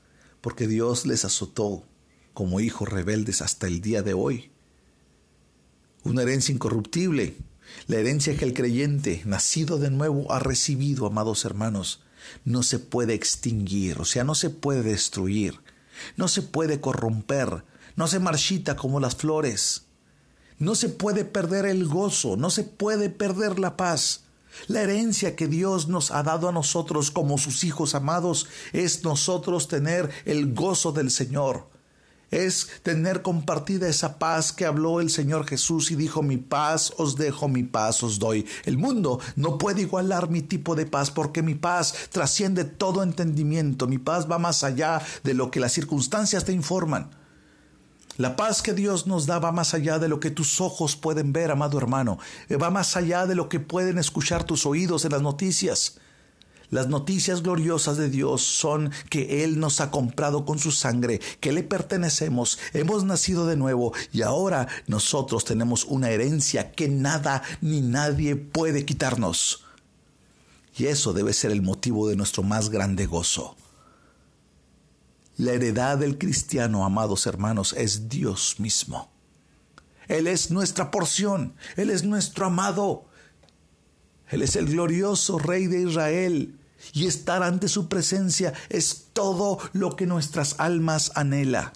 porque 0.41 0.67
Dios 0.67 1.05
les 1.05 1.23
azotó 1.23 1.85
como 2.33 2.59
hijos 2.59 2.89
rebeldes 2.89 3.41
hasta 3.41 3.67
el 3.67 3.79
día 3.79 4.01
de 4.01 4.13
hoy 4.13 4.51
una 6.09 6.23
herencia 6.23 6.53
incorruptible, 6.53 7.37
la 7.87 7.97
herencia 7.97 8.35
que 8.35 8.43
el 8.43 8.55
creyente, 8.55 9.21
nacido 9.25 9.77
de 9.77 9.91
nuevo, 9.91 10.31
ha 10.31 10.39
recibido, 10.39 11.05
amados 11.05 11.45
hermanos, 11.45 12.01
no 12.43 12.63
se 12.63 12.79
puede 12.79 13.13
extinguir, 13.13 13.99
o 13.99 14.05
sea, 14.05 14.23
no 14.23 14.33
se 14.33 14.49
puede 14.49 14.81
destruir, 14.81 15.59
no 16.17 16.27
se 16.27 16.41
puede 16.41 16.81
corromper, 16.81 17.63
no 17.95 18.07
se 18.07 18.19
marchita 18.19 18.75
como 18.75 18.99
las 18.99 19.15
flores, 19.15 19.83
no 20.57 20.73
se 20.73 20.89
puede 20.89 21.25
perder 21.25 21.65
el 21.65 21.87
gozo, 21.87 22.37
no 22.37 22.49
se 22.49 22.63
puede 22.63 23.09
perder 23.09 23.59
la 23.59 23.77
paz. 23.77 24.23
La 24.67 24.81
herencia 24.81 25.35
que 25.35 25.47
Dios 25.47 25.87
nos 25.87 26.09
ha 26.09 26.23
dado 26.23 26.49
a 26.49 26.51
nosotros 26.51 27.11
como 27.11 27.37
sus 27.37 27.63
hijos 27.63 27.93
amados 27.93 28.47
es 28.73 29.03
nosotros 29.03 29.67
tener 29.67 30.09
el 30.25 30.53
gozo 30.53 30.91
del 30.91 31.11
Señor 31.11 31.69
es 32.31 32.69
tener 32.83 33.21
compartida 33.21 33.87
esa 33.87 34.19
paz 34.19 34.51
que 34.51 34.65
habló 34.65 34.99
el 35.01 35.09
Señor 35.09 35.45
Jesús 35.45 35.91
y 35.91 35.95
dijo, 35.95 36.21
mi 36.21 36.37
paz 36.37 36.93
os 36.97 37.15
dejo, 37.15 37.47
mi 37.47 37.63
paz 37.63 38.03
os 38.03 38.19
doy. 38.19 38.45
El 38.65 38.77
mundo 38.77 39.19
no 39.35 39.57
puede 39.57 39.81
igualar 39.81 40.29
mi 40.29 40.41
tipo 40.41 40.75
de 40.75 40.85
paz 40.85 41.11
porque 41.11 41.41
mi 41.41 41.55
paz 41.55 41.93
trasciende 42.11 42.63
todo 42.63 43.03
entendimiento, 43.03 43.87
mi 43.87 43.97
paz 43.97 44.29
va 44.29 44.39
más 44.39 44.63
allá 44.63 45.01
de 45.23 45.33
lo 45.33 45.51
que 45.51 45.59
las 45.59 45.73
circunstancias 45.73 46.45
te 46.45 46.53
informan. 46.53 47.09
La 48.17 48.35
paz 48.35 48.61
que 48.61 48.73
Dios 48.73 49.07
nos 49.07 49.27
da 49.27 49.39
va 49.39 49.53
más 49.53 49.73
allá 49.73 49.97
de 49.97 50.09
lo 50.09 50.19
que 50.19 50.29
tus 50.29 50.59
ojos 50.59 50.97
pueden 50.97 51.31
ver, 51.31 51.51
amado 51.51 51.77
hermano, 51.77 52.19
va 52.61 52.69
más 52.69 52.97
allá 52.97 53.25
de 53.25 53.33
lo 53.33 53.47
que 53.47 53.61
pueden 53.61 53.97
escuchar 53.97 54.43
tus 54.43 54.65
oídos 54.65 55.05
en 55.05 55.13
las 55.13 55.21
noticias. 55.21 55.99
Las 56.69 56.87
noticias 56.87 57.41
gloriosas 57.41 57.97
de 57.97 58.09
Dios 58.09 58.43
son 58.43 58.91
que 59.09 59.43
Él 59.43 59.59
nos 59.59 59.81
ha 59.81 59.89
comprado 59.89 60.45
con 60.45 60.59
su 60.59 60.71
sangre, 60.71 61.19
que 61.39 61.51
le 61.51 61.63
pertenecemos, 61.63 62.59
hemos 62.73 63.03
nacido 63.05 63.47
de 63.47 63.55
nuevo 63.55 63.93
y 64.11 64.21
ahora 64.21 64.67
nosotros 64.85 65.45
tenemos 65.45 65.85
una 65.85 66.11
herencia 66.11 66.71
que 66.71 66.87
nada 66.87 67.41
ni 67.61 67.81
nadie 67.81 68.35
puede 68.35 68.85
quitarnos. 68.85 69.65
Y 70.77 70.85
eso 70.85 71.11
debe 71.13 71.33
ser 71.33 71.51
el 71.51 71.61
motivo 71.61 72.07
de 72.07 72.15
nuestro 72.15 72.43
más 72.43 72.69
grande 72.69 73.05
gozo. 73.05 73.55
La 75.37 75.53
heredad 75.53 75.97
del 75.97 76.17
cristiano, 76.17 76.85
amados 76.85 77.25
hermanos, 77.25 77.73
es 77.73 78.09
Dios 78.09 78.55
mismo. 78.59 79.09
Él 80.07 80.27
es 80.27 80.51
nuestra 80.51 80.91
porción, 80.91 81.53
Él 81.77 81.89
es 81.89 82.03
nuestro 82.03 82.47
amado, 82.47 83.05
Él 84.27 84.41
es 84.41 84.55
el 84.55 84.65
glorioso 84.65 85.39
Rey 85.39 85.67
de 85.67 85.81
Israel, 85.83 86.58
y 86.93 87.07
estar 87.07 87.43
ante 87.43 87.67
su 87.67 87.87
presencia 87.87 88.53
es 88.69 89.07
todo 89.13 89.59
lo 89.73 89.95
que 89.95 90.05
nuestras 90.05 90.55
almas 90.59 91.11
anhela. 91.15 91.73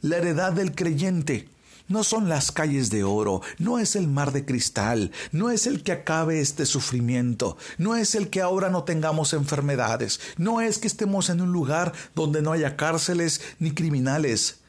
La 0.00 0.16
heredad 0.16 0.52
del 0.52 0.74
creyente 0.74 1.48
no 1.88 2.04
son 2.04 2.28
las 2.28 2.52
calles 2.52 2.90
de 2.90 3.04
oro, 3.04 3.42
no 3.58 3.78
es 3.78 3.96
el 3.96 4.08
mar 4.08 4.32
de 4.32 4.44
cristal, 4.44 5.12
no 5.30 5.50
es 5.50 5.66
el 5.66 5.82
que 5.82 5.92
acabe 5.92 6.40
este 6.40 6.64
sufrimiento, 6.64 7.56
no 7.78 7.96
es 7.96 8.14
el 8.14 8.30
que 8.30 8.40
ahora 8.40 8.70
no 8.70 8.84
tengamos 8.84 9.32
enfermedades, 9.32 10.20
no 10.38 10.60
es 10.60 10.78
que 10.78 10.86
estemos 10.86 11.28
en 11.28 11.40
un 11.40 11.52
lugar 11.52 11.92
donde 12.14 12.40
no 12.40 12.52
haya 12.52 12.76
cárceles 12.76 13.42
ni 13.58 13.72
criminales. 13.72 14.61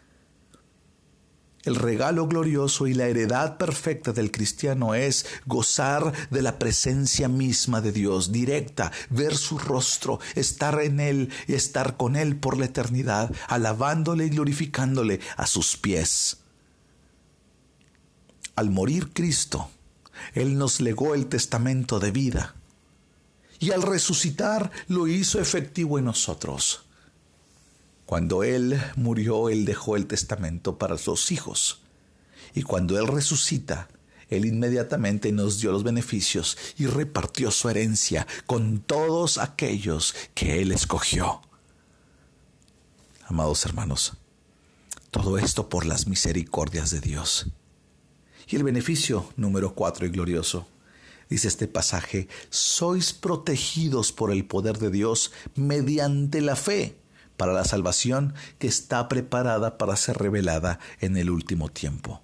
El 1.64 1.76
regalo 1.76 2.28
glorioso 2.28 2.88
y 2.88 2.94
la 2.94 3.08
heredad 3.08 3.58
perfecta 3.58 4.12
del 4.12 4.32
cristiano 4.32 4.96
es 4.96 5.26
gozar 5.46 6.12
de 6.30 6.42
la 6.42 6.60
presencia 6.60 7.30
misma 7.30 7.80
de 7.80 7.94
Dios, 7.94 8.34
directa, 8.34 8.92
ver 9.10 9.38
su 9.38 9.58
rostro, 9.58 10.20
estar 10.36 10.82
en 10.82 11.00
Él 11.00 11.30
y 11.48 11.54
estar 11.54 11.96
con 11.96 12.18
Él 12.18 12.36
por 12.36 12.58
la 12.58 12.66
eternidad, 12.66 13.34
alabándole 13.48 14.26
y 14.26 14.30
glorificándole 14.30 15.22
a 15.38 15.48
sus 15.48 15.78
pies. 15.78 16.38
al 18.56 18.70
morir 18.70 19.14
Cristo, 19.14 19.72
Él 20.34 20.58
nos 20.58 20.80
legó 20.80 21.16
el 21.16 21.28
testamento 21.28 22.00
de 22.00 22.12
vida. 22.12 22.56
Y 23.60 23.72
al 23.72 23.82
resucitar 23.82 24.72
lo 24.88 25.08
hizo 25.08 25.40
efectivo 25.40 25.98
en 25.98 26.06
nosotros. 26.06 26.84
Cuando 28.06 28.44
Él 28.44 28.82
murió, 28.96 29.50
Él 29.50 29.66
dejó 29.66 29.96
el 29.96 30.08
testamento 30.08 30.78
para 30.78 30.98
sus 30.98 31.32
hijos. 31.32 31.82
Y 32.54 32.64
cuando 32.64 32.98
Él 33.00 33.08
resucita, 33.08 33.88
Él 34.30 34.46
inmediatamente 34.46 35.32
nos 35.32 35.60
dio 35.60 35.72
los 35.72 35.84
beneficios 35.84 36.58
y 36.78 36.88
repartió 36.88 37.50
su 37.50 37.70
herencia 37.70 38.28
con 38.46 38.80
todos 38.80 39.38
aquellos 39.38 40.16
que 40.34 40.62
Él 40.62 40.72
escogió. 40.72 41.42
Amados 43.26 43.66
hermanos, 43.66 44.14
todo 45.10 45.38
esto 45.38 45.70
por 45.70 45.86
las 45.86 46.08
misericordias 46.08 46.92
de 46.92 47.00
Dios. 47.00 47.48
Y 48.48 48.58
el 48.58 48.64
beneficio 48.64 49.32
número 49.38 49.74
cuatro 49.74 50.06
y 50.06 50.10
glorioso, 50.10 50.68
dice 51.30 51.48
este 51.48 51.68
pasaje, 51.70 52.28
sois 52.50 53.14
protegidos 53.14 54.12
por 54.12 54.32
el 54.32 54.46
poder 54.46 54.78
de 54.78 54.92
Dios 54.92 55.32
mediante 55.56 56.42
la 56.42 56.58
fe 56.58 56.98
para 57.44 57.52
la 57.52 57.66
salvación 57.66 58.36
que 58.58 58.68
está 58.68 59.10
preparada 59.10 59.78
para 59.78 59.98
ser 59.98 60.16
revelada 60.18 60.80
en 61.02 61.18
el 61.18 61.30
último 61.30 61.68
tiempo. 61.68 62.22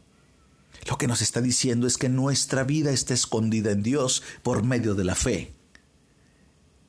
Lo 0.89 0.97
que 0.97 1.07
nos 1.07 1.21
está 1.21 1.41
diciendo 1.41 1.87
es 1.87 1.97
que 1.97 2.07
nuestra 2.07 2.63
vida 2.63 2.91
está 2.91 3.15
escondida 3.15 3.71
en 3.71 3.83
Dios 3.83 4.23
por 4.43 4.63
medio 4.63 4.95
de 4.95 5.03
la 5.03 5.15
fe. 5.15 5.53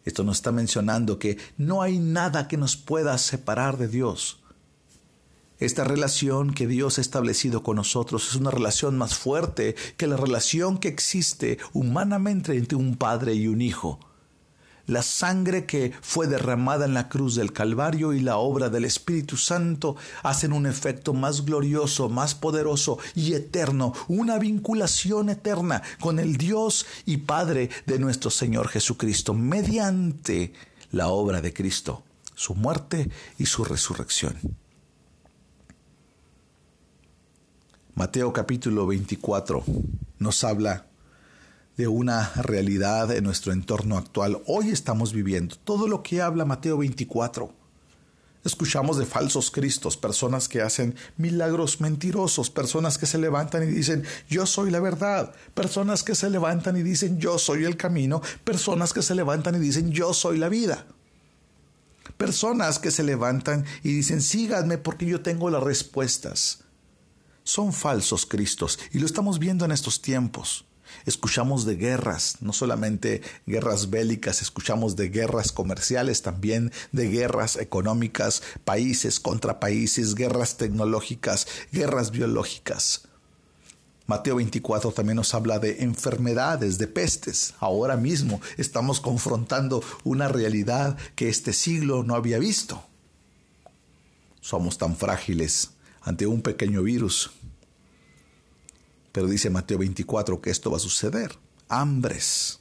Esto 0.05 0.23
nos 0.23 0.37
está 0.37 0.53
mencionando 0.53 1.19
que 1.19 1.39
no 1.57 1.83
hay 1.83 1.99
nada 1.99 2.47
que 2.47 2.57
nos 2.57 2.77
pueda 2.77 3.19
separar 3.19 3.79
de 3.79 3.89
Dios. 3.89 4.39
Esta 5.59 5.83
relación 5.83 6.55
que 6.55 6.69
Dios 6.69 6.99
ha 6.99 7.01
establecido 7.01 7.65
con 7.65 7.75
nosotros 7.75 8.29
es 8.29 8.37
una 8.37 8.53
relación 8.53 8.97
más 8.97 9.17
fuerte 9.17 9.75
que 9.97 10.07
la 10.07 10.17
relación 10.17 10.79
que 10.79 10.87
existe 10.87 11.59
humanamente 11.73 12.57
entre 12.57 12.77
un 12.77 12.95
padre 12.95 13.35
y 13.35 13.49
un 13.49 13.61
hijo. 13.61 13.99
La 14.91 15.03
sangre 15.05 15.67
que 15.67 15.93
fue 16.03 16.27
derramada 16.27 16.85
en 16.85 16.95
la 16.95 17.09
cruz 17.09 17.37
del 17.37 17.53
Calvario 17.53 18.13
y 18.13 18.19
la 18.19 18.39
obra 18.39 18.71
del 18.71 18.85
Espíritu 18.85 19.37
Santo 19.37 19.95
hacen 20.25 20.53
un 20.53 20.67
efecto 20.67 21.15
más 21.15 21.45
glorioso, 21.45 22.09
más 22.09 22.35
poderoso 22.35 22.99
y 23.15 23.35
eterno, 23.35 23.93
una 24.09 24.37
vinculación 24.41 25.31
eterna 25.31 25.81
con 26.01 26.19
el 26.19 26.37
Dios 26.37 26.87
y 27.07 27.19
Padre 27.19 27.71
de 27.87 28.01
nuestro 28.01 28.31
Señor 28.31 28.67
Jesucristo 28.67 29.33
mediante 29.33 30.55
la 30.91 31.07
obra 31.07 31.41
de 31.41 31.53
Cristo, 31.55 32.03
su 32.35 32.57
muerte 32.57 33.09
y 33.39 33.47
su 33.47 33.63
resurrección. 33.63 34.39
Mateo 37.95 38.33
capítulo 38.33 38.89
24 38.89 39.63
nos 40.19 40.43
habla 40.43 40.90
de 41.81 41.89
una 41.89 42.31
realidad 42.35 43.11
en 43.11 43.25
nuestro 43.25 43.55
entorno 43.55 43.97
actual. 43.97 44.43
Hoy 44.45 44.69
estamos 44.69 45.15
viviendo 45.15 45.57
todo 45.57 45.89
lo 45.89 46.03
que 46.03 46.21
habla 46.21 46.45
Mateo 46.45 46.77
24. 46.77 47.51
Escuchamos 48.45 48.99
de 48.99 49.07
falsos 49.07 49.51
cristos, 49.51 49.97
personas 49.97 50.47
que 50.47 50.61
hacen 50.61 50.95
milagros 51.17 51.81
mentirosos, 51.81 52.51
personas 52.51 52.99
que 52.99 53.07
se 53.07 53.17
levantan 53.17 53.63
y 53.63 53.73
dicen 53.73 54.05
yo 54.29 54.45
soy 54.45 54.71
la 54.71 54.81
verdad, 54.81 55.33
personas 55.55 56.03
que 56.03 56.15
se 56.15 56.29
levantan 56.29 56.77
y 56.77 56.83
dicen 56.83 57.19
yo 57.19 57.39
soy 57.39 57.65
el 57.65 57.79
camino, 57.79 58.21
personas 58.45 58.93
que 58.93 59.01
se 59.01 59.15
levantan 59.15 59.55
y 59.55 59.59
dicen 59.59 59.91
yo 59.91 60.13
soy 60.13 60.37
la 60.37 60.51
vida. 60.51 60.85
Personas 62.19 62.79
que 62.79 62.91
se 62.91 63.05
levantan 63.05 63.65
y 63.83 63.95
dicen 63.95 64.21
síganme 64.21 64.77
porque 64.77 65.07
yo 65.07 65.23
tengo 65.23 65.49
las 65.49 65.63
respuestas 65.63 66.65
son 67.43 67.73
falsos 67.73 68.27
cristos 68.27 68.79
y 68.93 68.99
lo 68.99 69.07
estamos 69.07 69.39
viendo 69.39 69.65
en 69.65 69.73
estos 69.73 70.03
tiempos. 70.03 70.67
Escuchamos 71.07 71.65
de 71.65 71.77
guerras, 71.77 72.37
no 72.41 72.53
solamente 72.53 73.23
guerras 73.47 73.91
bélicas, 73.91 74.43
escuchamos 74.43 74.97
de 74.97 75.09
guerras 75.09 75.53
comerciales, 75.53 76.23
también 76.23 76.73
de 76.93 77.09
guerras 77.09 77.57
económicas, 77.57 78.43
países 78.65 79.21
contra 79.21 79.61
países, 79.61 80.15
guerras 80.15 80.57
tecnológicas, 80.57 81.47
guerras 81.73 82.11
biológicas. 82.11 83.03
Mateo 84.11 84.35
24 84.35 84.91
también 84.91 85.15
nos 85.15 85.35
habla 85.35 85.61
de 85.61 85.85
enfermedades, 85.85 86.79
de 86.79 86.89
pestes. 86.89 87.55
Ahora 87.61 87.97
mismo 87.97 88.41
estamos 88.57 89.01
confrontando 89.01 89.85
una 90.03 90.27
realidad 90.27 90.97
que 91.15 91.29
este 91.29 91.53
siglo 91.53 92.03
no 92.03 92.17
había 92.17 92.41
visto. 92.41 92.83
Somos 94.41 94.79
tan 94.79 94.97
frágiles 94.97 95.71
ante 96.03 96.27
un 96.27 96.43
pequeño 96.43 96.83
virus. 96.83 97.31
Pero 99.13 99.27
dice 99.27 99.51
Mateo 99.51 99.79
24 99.79 100.41
que 100.41 100.51
esto 100.51 100.71
va 100.71 100.77
a 100.77 100.81
suceder. 100.81 101.33
Hambres. 101.69 102.61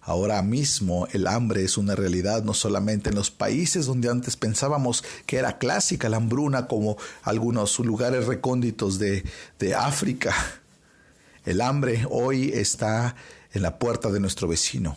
Ahora 0.00 0.42
mismo 0.42 1.06
el 1.12 1.28
hambre 1.28 1.62
es 1.62 1.78
una 1.78 1.94
realidad 1.94 2.42
no 2.42 2.54
solamente 2.54 3.10
en 3.10 3.14
los 3.14 3.30
países 3.30 3.86
donde 3.86 4.10
antes 4.10 4.36
pensábamos 4.36 5.04
que 5.26 5.36
era 5.36 5.58
clásica 5.58 6.08
la 6.08 6.16
hambruna, 6.16 6.66
como 6.66 6.96
algunos 7.22 7.78
lugares 7.78 8.26
recónditos 8.26 8.98
de, 8.98 9.24
de 9.60 9.74
África. 9.74 10.34
El 11.44 11.60
hambre 11.60 12.04
hoy 12.10 12.50
está 12.52 13.14
en 13.52 13.62
la 13.62 13.78
puerta 13.78 14.10
de 14.10 14.18
nuestro 14.18 14.48
vecino. 14.48 14.96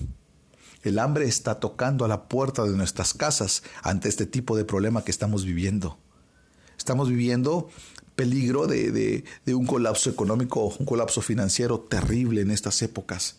El 0.82 1.00
hambre 1.00 1.26
está 1.26 1.60
tocando 1.60 2.06
a 2.06 2.08
la 2.08 2.24
puerta 2.24 2.64
de 2.64 2.78
nuestras 2.78 3.14
casas 3.14 3.64
ante 3.82 4.10
este 4.10 4.26
tipo 4.26 4.56
de 4.56 4.66
problema 4.66 5.04
que 5.04 5.12
estamos 5.12 5.46
viviendo. 5.46 5.98
Estamos 6.86 7.10
viviendo 7.10 7.68
peligro 8.16 8.68
de, 8.68 9.24
un 9.48 9.66
colapso 9.66 10.08
económico, 10.12 10.68
un 10.78 10.86
colapso 10.86 11.20
financiero 11.24 11.80
terrible 11.80 12.42
en 12.42 12.52
estas 12.52 12.80
épocas, 12.84 13.38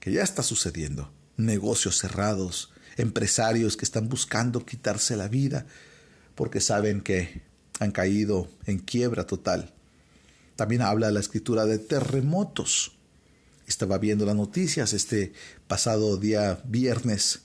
que 0.00 0.10
ya 0.10 0.24
está 0.24 0.42
sucediendo. 0.42 1.08
Negocios 1.36 1.96
cerrados, 1.96 2.72
empresarios 2.96 3.76
que 3.76 3.84
están 3.84 4.08
buscando 4.08 4.66
quitarse 4.66 5.14
la 5.14 5.28
vida 5.28 5.64
porque 6.34 6.60
saben 6.60 7.00
que 7.00 7.42
han 7.78 7.92
caído 7.92 8.48
en 8.66 8.80
quiebra 8.80 9.28
total. 9.28 9.72
También 10.56 10.82
habla 10.82 11.12
la 11.12 11.20
escritura 11.20 11.66
de 11.66 11.78
terremotos. 11.78 12.98
Estaba 13.68 13.98
viendo 13.98 14.26
las 14.26 14.34
noticias 14.34 14.92
este 14.92 15.32
pasado 15.68 16.16
día 16.16 16.60
viernes. 16.64 17.42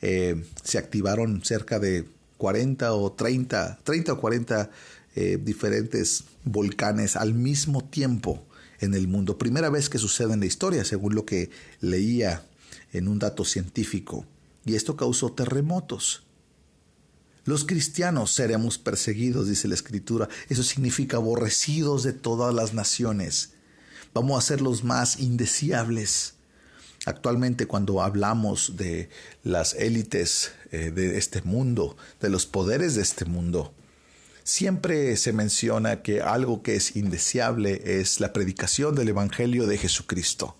Eh, 0.00 0.44
se 0.62 0.78
activaron 0.78 1.44
cerca 1.44 1.80
de 1.80 2.06
40 2.42 2.92
o 2.92 3.12
30, 3.12 3.78
30 3.84 4.12
o 4.14 4.18
40 4.18 4.70
eh, 5.14 5.38
diferentes 5.40 6.24
volcanes 6.42 7.14
al 7.14 7.34
mismo 7.34 7.84
tiempo 7.84 8.44
en 8.80 8.94
el 8.94 9.06
mundo. 9.06 9.38
Primera 9.38 9.70
vez 9.70 9.88
que 9.88 9.98
sucede 9.98 10.32
en 10.32 10.40
la 10.40 10.46
historia, 10.46 10.84
según 10.84 11.14
lo 11.14 11.24
que 11.24 11.50
leía 11.80 12.44
en 12.92 13.06
un 13.06 13.20
dato 13.20 13.44
científico. 13.44 14.26
Y 14.66 14.74
esto 14.74 14.96
causó 14.96 15.30
terremotos. 15.30 16.24
Los 17.44 17.64
cristianos 17.64 18.32
seremos 18.32 18.76
perseguidos, 18.76 19.46
dice 19.46 19.68
la 19.68 19.74
escritura. 19.74 20.28
Eso 20.48 20.64
significa 20.64 21.18
aborrecidos 21.18 22.02
de 22.02 22.12
todas 22.12 22.52
las 22.52 22.74
naciones. 22.74 23.52
Vamos 24.14 24.36
a 24.36 24.44
ser 24.44 24.60
los 24.60 24.82
más 24.82 25.20
indeseables. 25.20 26.34
Actualmente 27.06 27.66
cuando 27.66 28.02
hablamos 28.02 28.76
de 28.76 29.10
las 29.44 29.74
élites 29.74 30.50
eh, 30.72 30.90
de 30.90 31.18
este 31.18 31.42
mundo, 31.42 31.96
de 32.20 32.30
los 32.30 32.46
poderes 32.46 32.94
de 32.94 33.02
este 33.02 33.24
mundo, 33.26 33.72
siempre 34.44 35.16
se 35.16 35.32
menciona 35.32 36.02
que 36.02 36.20
algo 36.20 36.62
que 36.62 36.76
es 36.76 36.96
indeseable 36.96 38.00
es 38.00 38.20
la 38.20 38.32
predicación 38.32 38.94
del 38.94 39.10
Evangelio 39.10 39.66
de 39.66 39.78
Jesucristo. 39.78 40.56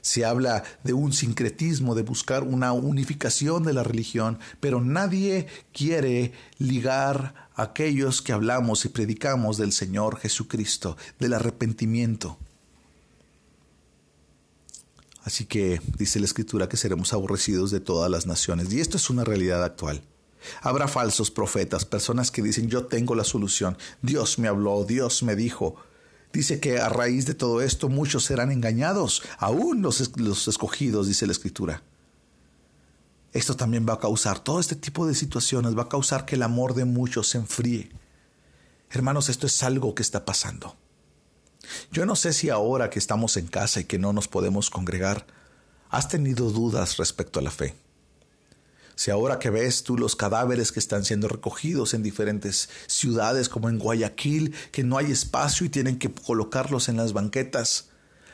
Se 0.00 0.24
habla 0.24 0.62
de 0.84 0.92
un 0.92 1.12
sincretismo, 1.12 1.96
de 1.96 2.02
buscar 2.02 2.44
una 2.44 2.72
unificación 2.72 3.64
de 3.64 3.72
la 3.72 3.82
religión, 3.82 4.38
pero 4.60 4.80
nadie 4.80 5.48
quiere 5.72 6.32
ligar 6.58 7.34
a 7.56 7.64
aquellos 7.64 8.22
que 8.22 8.32
hablamos 8.32 8.84
y 8.84 8.90
predicamos 8.90 9.58
del 9.58 9.72
Señor 9.72 10.18
Jesucristo, 10.20 10.96
del 11.18 11.34
arrepentimiento. 11.34 12.38
Así 15.26 15.44
que 15.44 15.80
dice 15.98 16.20
la 16.20 16.26
Escritura 16.26 16.68
que 16.68 16.76
seremos 16.76 17.12
aborrecidos 17.12 17.72
de 17.72 17.80
todas 17.80 18.08
las 18.08 18.26
naciones. 18.26 18.72
Y 18.72 18.80
esto 18.80 18.96
es 18.96 19.10
una 19.10 19.24
realidad 19.24 19.64
actual. 19.64 20.00
Habrá 20.62 20.86
falsos 20.86 21.32
profetas, 21.32 21.84
personas 21.84 22.30
que 22.30 22.42
dicen 22.42 22.68
yo 22.68 22.86
tengo 22.86 23.16
la 23.16 23.24
solución, 23.24 23.76
Dios 24.02 24.38
me 24.38 24.46
habló, 24.46 24.84
Dios 24.84 25.24
me 25.24 25.34
dijo. 25.34 25.74
Dice 26.32 26.60
que 26.60 26.78
a 26.78 26.88
raíz 26.88 27.26
de 27.26 27.34
todo 27.34 27.60
esto 27.60 27.88
muchos 27.88 28.22
serán 28.22 28.52
engañados, 28.52 29.24
aún 29.38 29.82
los, 29.82 30.16
los 30.16 30.46
escogidos, 30.46 31.08
dice 31.08 31.26
la 31.26 31.32
Escritura. 31.32 31.82
Esto 33.32 33.56
también 33.56 33.84
va 33.88 33.94
a 33.94 33.98
causar, 33.98 34.38
todo 34.38 34.60
este 34.60 34.76
tipo 34.76 35.08
de 35.08 35.14
situaciones 35.16 35.76
va 35.76 35.82
a 35.82 35.88
causar 35.88 36.24
que 36.24 36.36
el 36.36 36.44
amor 36.44 36.74
de 36.74 36.84
muchos 36.84 37.30
se 37.30 37.38
enfríe. 37.38 37.90
Hermanos, 38.90 39.28
esto 39.28 39.48
es 39.48 39.60
algo 39.64 39.92
que 39.92 40.02
está 40.02 40.24
pasando. 40.24 40.76
Yo 41.92 42.06
no 42.06 42.16
sé 42.16 42.32
si 42.32 42.50
ahora 42.50 42.90
que 42.90 42.98
estamos 42.98 43.36
en 43.36 43.46
casa 43.46 43.80
y 43.80 43.84
que 43.84 43.98
no 43.98 44.12
nos 44.12 44.28
podemos 44.28 44.70
congregar, 44.70 45.26
has 45.90 46.08
tenido 46.08 46.50
dudas 46.50 46.96
respecto 46.96 47.38
a 47.38 47.42
la 47.42 47.50
fe. 47.50 47.74
Si 48.94 49.10
ahora 49.10 49.38
que 49.38 49.50
ves 49.50 49.82
tú 49.82 49.98
los 49.98 50.16
cadáveres 50.16 50.72
que 50.72 50.80
están 50.80 51.04
siendo 51.04 51.28
recogidos 51.28 51.92
en 51.92 52.02
diferentes 52.02 52.70
ciudades 52.86 53.50
como 53.50 53.68
en 53.68 53.78
Guayaquil, 53.78 54.54
que 54.72 54.84
no 54.84 54.96
hay 54.96 55.12
espacio 55.12 55.66
y 55.66 55.68
tienen 55.68 55.98
que 55.98 56.10
colocarlos 56.10 56.88
en 56.88 56.96
las 56.96 57.12
banquetas, 57.12 57.90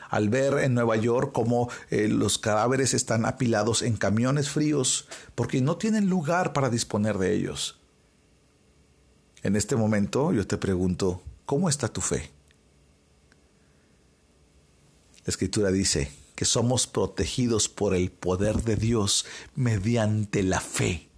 al 0.09 0.29
ver 0.29 0.59
en 0.59 0.75
Nueva 0.75 0.95
York 0.95 1.31
cómo 1.33 1.69
eh, 1.89 2.07
los 2.07 2.37
cadáveres 2.37 2.93
están 2.93 3.25
apilados 3.25 3.81
en 3.81 3.97
camiones 3.97 4.47
fríos 4.49 5.07
porque 5.33 5.59
no 5.59 5.77
tienen 5.77 6.07
lugar 6.07 6.53
para 6.53 6.69
disponer 6.69 7.17
de 7.17 7.33
ellos. 7.33 7.79
En 9.41 9.55
este 9.55 9.75
momento 9.75 10.31
yo 10.31 10.45
te 10.45 10.57
pregunto, 10.57 11.23
¿cómo 11.45 11.67
está 11.67 11.87
tu 11.87 11.99
fe? 11.99 12.31
La 15.25 15.31
escritura 15.31 15.71
dice 15.71 16.11
que 16.35 16.45
somos 16.45 16.87
protegidos 16.87 17.69
por 17.69 17.95
el 17.95 18.11
poder 18.11 18.63
de 18.63 18.75
Dios 18.75 19.25
mediante 19.55 20.43
la 20.43 20.59
fe. 20.59 21.09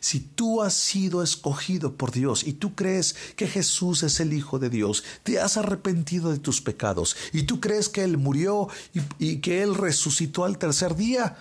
Si 0.00 0.20
tú 0.20 0.62
has 0.62 0.74
sido 0.74 1.22
escogido 1.22 1.96
por 1.96 2.12
Dios 2.12 2.44
y 2.44 2.54
tú 2.54 2.74
crees 2.74 3.14
que 3.36 3.46
Jesús 3.46 4.02
es 4.02 4.20
el 4.20 4.32
Hijo 4.32 4.58
de 4.58 4.70
Dios, 4.70 5.04
te 5.22 5.40
has 5.40 5.56
arrepentido 5.56 6.30
de 6.30 6.38
tus 6.38 6.60
pecados 6.60 7.16
y 7.32 7.44
tú 7.44 7.60
crees 7.60 7.88
que 7.88 8.02
Él 8.02 8.18
murió 8.18 8.68
y, 8.92 9.00
y 9.18 9.40
que 9.40 9.62
Él 9.62 9.74
resucitó 9.74 10.44
al 10.44 10.58
tercer 10.58 10.96
día, 10.96 11.36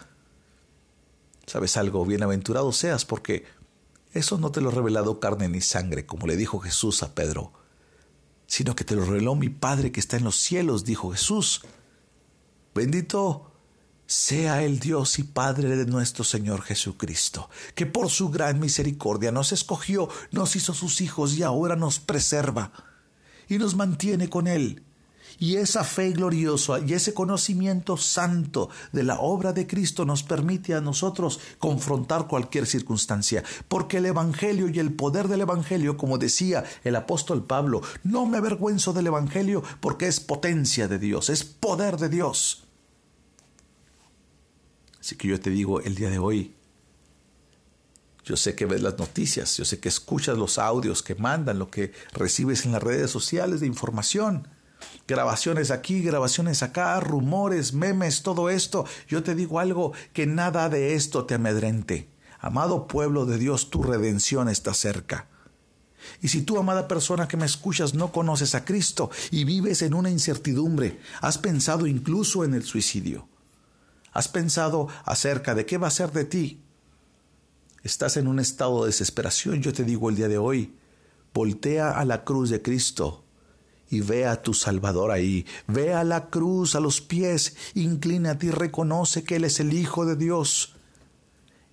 ¿sabes 1.45 1.77
algo? 1.77 2.05
Bienaventurado 2.05 2.71
seas 2.71 3.05
porque 3.05 3.45
eso 4.13 4.37
no 4.37 4.51
te 4.51 4.61
lo 4.61 4.69
ha 4.69 4.73
revelado 4.73 5.19
carne 5.19 5.49
ni 5.49 5.61
sangre, 5.61 6.05
como 6.05 6.27
le 6.27 6.37
dijo 6.37 6.59
Jesús 6.59 7.03
a 7.03 7.13
Pedro, 7.13 7.51
sino 8.47 8.75
que 8.75 8.83
te 8.83 8.95
lo 8.95 9.05
reveló 9.05 9.35
mi 9.35 9.49
Padre 9.49 9.91
que 9.91 9.99
está 9.99 10.17
en 10.17 10.23
los 10.23 10.37
cielos, 10.37 10.85
dijo 10.85 11.11
Jesús. 11.11 11.61
Bendito 12.75 13.53
sea 14.05 14.61
el 14.61 14.79
Dios 14.79 15.17
y 15.17 15.23
Padre 15.23 15.77
de 15.77 15.85
nuestro 15.85 16.25
Señor 16.25 16.61
Jesucristo, 16.61 17.49
que 17.73 17.85
por 17.85 18.09
su 18.09 18.29
gran 18.29 18.59
misericordia 18.59 19.31
nos 19.31 19.53
escogió, 19.53 20.09
nos 20.31 20.57
hizo 20.57 20.73
sus 20.73 20.99
hijos 20.99 21.35
y 21.37 21.43
ahora 21.43 21.77
nos 21.77 21.99
preserva 21.99 22.73
y 23.47 23.59
nos 23.59 23.77
mantiene 23.77 24.29
con 24.29 24.47
Él. 24.47 24.83
Y 25.39 25.55
esa 25.55 25.85
fe 25.85 26.11
gloriosa 26.11 26.79
y 26.79 26.91
ese 26.91 27.13
conocimiento 27.13 27.95
santo 27.95 28.69
de 28.91 29.03
la 29.03 29.21
obra 29.21 29.53
de 29.53 29.67
Cristo 29.67 30.03
nos 30.03 30.23
permite 30.23 30.73
a 30.73 30.81
nosotros 30.81 31.39
confrontar 31.59 32.27
cualquier 32.27 32.65
circunstancia, 32.65 33.41
porque 33.69 33.97
el 33.97 34.05
Evangelio 34.07 34.67
y 34.67 34.79
el 34.79 34.93
poder 34.93 35.29
del 35.29 35.41
Evangelio, 35.41 35.95
como 35.95 36.17
decía 36.17 36.65
el 36.83 36.97
apóstol 36.97 37.45
Pablo, 37.45 37.81
no 38.03 38.25
me 38.25 38.37
avergüenzo 38.37 38.91
del 38.91 39.07
Evangelio 39.07 39.63
porque 39.79 40.07
es 40.07 40.19
potencia 40.19 40.89
de 40.89 40.99
Dios, 40.99 41.29
es 41.29 41.45
poder 41.45 41.95
de 41.95 42.09
Dios. 42.09 42.64
Así 45.05 45.17
que 45.17 45.27
yo 45.27 45.39
te 45.39 45.51
digo 45.51 45.81
el 45.81 45.93
día 45.93 46.09
de 46.09 46.17
hoy, 46.17 46.55
yo 48.23 48.35
sé 48.35 48.55
que 48.55 48.65
ves 48.65 48.81
las 48.81 48.97
noticias, 48.97 49.55
yo 49.55 49.63
sé 49.63 49.79
que 49.79 49.87
escuchas 49.87 50.35
los 50.35 50.57
audios 50.57 51.03
que 51.03 51.13
mandan, 51.13 51.59
lo 51.59 51.69
que 51.69 51.91
recibes 52.11 52.65
en 52.65 52.71
las 52.71 52.81
redes 52.81 53.11
sociales 53.11 53.59
de 53.59 53.67
información, 53.67 54.47
grabaciones 55.07 55.69
aquí, 55.69 56.01
grabaciones 56.01 56.63
acá, 56.63 56.99
rumores, 57.01 57.73
memes, 57.73 58.23
todo 58.23 58.49
esto. 58.49 58.85
Yo 59.07 59.21
te 59.21 59.35
digo 59.35 59.59
algo, 59.59 59.93
que 60.11 60.25
nada 60.25 60.69
de 60.69 60.95
esto 60.95 61.25
te 61.25 61.35
amedrente. 61.35 62.09
Amado 62.39 62.87
pueblo 62.87 63.27
de 63.27 63.37
Dios, 63.37 63.69
tu 63.69 63.83
redención 63.83 64.49
está 64.49 64.73
cerca. 64.73 65.27
Y 66.23 66.29
si 66.29 66.41
tú, 66.41 66.57
amada 66.57 66.87
persona 66.87 67.27
que 67.27 67.37
me 67.37 67.45
escuchas, 67.45 67.93
no 67.93 68.11
conoces 68.11 68.55
a 68.55 68.65
Cristo 68.65 69.11
y 69.29 69.43
vives 69.43 69.83
en 69.83 69.93
una 69.93 70.09
incertidumbre, 70.09 70.99
has 71.21 71.37
pensado 71.37 71.85
incluso 71.85 72.43
en 72.43 72.55
el 72.55 72.63
suicidio, 72.63 73.27
¿Has 74.15 74.29
pensado 74.29 74.87
acerca 75.03 75.55
de 75.55 75.65
qué 75.65 75.77
va 75.77 75.89
a 75.89 75.91
ser 75.91 76.13
de 76.13 76.23
ti? 76.23 76.61
Estás 77.83 78.15
en 78.15 78.29
un 78.29 78.39
estado 78.39 78.81
de 78.81 78.87
desesperación, 78.87 79.61
yo 79.61 79.73
te 79.73 79.83
digo 79.83 80.09
el 80.09 80.15
día 80.15 80.29
de 80.29 80.37
hoy, 80.37 80.73
voltea 81.33 81.91
a 81.91 82.05
la 82.05 82.23
cruz 82.23 82.49
de 82.49 82.61
Cristo 82.61 83.25
y 83.89 83.99
ve 83.99 84.25
a 84.25 84.41
tu 84.41 84.53
Salvador 84.53 85.11
ahí, 85.11 85.45
ve 85.67 85.93
a 85.93 86.05
la 86.05 86.29
cruz 86.29 86.75
a 86.75 86.79
los 86.79 87.01
pies, 87.01 87.57
inclínate 87.73 88.45
y 88.45 88.51
reconoce 88.51 89.25
que 89.25 89.35
Él 89.35 89.43
es 89.43 89.59
el 89.59 89.73
Hijo 89.73 90.05
de 90.05 90.15
Dios. 90.15 90.77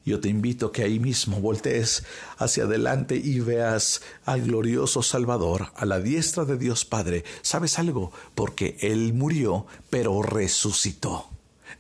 Yo 0.05 0.19
te 0.19 0.29
invito 0.29 0.67
a 0.67 0.73
que 0.73 0.83
ahí 0.83 0.99
mismo 0.99 1.41
voltees 1.41 2.03
hacia 2.39 2.65
adelante 2.65 3.15
y 3.15 3.39
veas 3.39 4.03
al 4.25 4.43
glorioso 4.43 5.05
Salvador, 5.05 5.69
a 5.77 5.87
la 5.87 6.01
diestra 6.01 6.45
de 6.45 6.59
Dios 6.59 6.85
Padre. 6.85 7.23
¿Sabes 7.43 7.79
algo? 7.79 8.11
Porque 8.35 8.79
Él 8.81 9.15
murió, 9.15 9.67
pero 9.91 10.23
resucitó. 10.23 11.32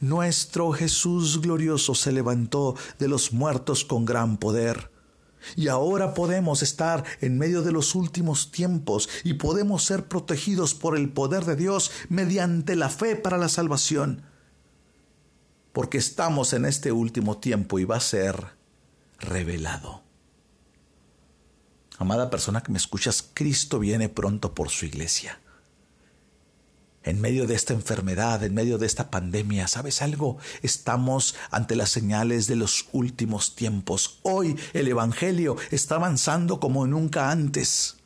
Nuestro 0.02 0.72
Jesús 0.72 1.40
glorioso 1.40 1.94
se 1.94 2.10
levantó 2.10 2.74
de 2.98 3.06
los 3.06 3.32
muertos 3.32 3.84
con 3.84 4.04
gran 4.04 4.36
poder. 4.36 4.90
Y 5.54 5.68
ahora 5.68 6.12
podemos 6.12 6.60
estar 6.60 7.04
en 7.20 7.38
medio 7.38 7.62
de 7.62 7.70
los 7.70 7.94
últimos 7.94 8.50
tiempos 8.50 9.08
y 9.22 9.34
podemos 9.34 9.84
ser 9.84 10.08
protegidos 10.08 10.74
por 10.74 10.96
el 10.96 11.12
poder 11.12 11.44
de 11.44 11.54
Dios 11.54 11.92
mediante 12.08 12.74
la 12.74 12.88
fe 12.88 13.14
para 13.14 13.38
la 13.38 13.48
salvación. 13.48 14.24
Porque 15.72 15.98
estamos 15.98 16.52
en 16.52 16.64
este 16.64 16.90
último 16.90 17.38
tiempo 17.38 17.78
y 17.78 17.84
va 17.84 17.98
a 17.98 18.00
ser 18.00 18.56
revelado. 19.20 20.02
Amada 21.98 22.28
persona 22.28 22.64
que 22.64 22.72
me 22.72 22.78
escuchas, 22.78 23.24
Cristo 23.34 23.78
viene 23.78 24.08
pronto 24.08 24.52
por 24.52 24.68
su 24.68 24.84
iglesia 24.84 25.41
en 27.04 27.20
medio 27.20 27.46
de 27.46 27.54
esta 27.54 27.72
enfermedad, 27.72 28.42
en 28.42 28.54
medio 28.54 28.78
de 28.78 28.86
esta 28.86 29.10
pandemia, 29.10 29.68
¿sabes 29.68 30.02
algo? 30.02 30.38
Estamos 30.62 31.34
ante 31.50 31.76
las 31.76 31.90
señales 31.90 32.46
de 32.46 32.56
los 32.56 32.86
últimos 32.92 33.54
tiempos. 33.54 34.20
Hoy 34.22 34.56
el 34.72 34.88
Evangelio 34.88 35.56
está 35.70 35.96
avanzando 35.96 36.60
como 36.60 36.86
nunca 36.86 37.30
antes. 37.30 37.96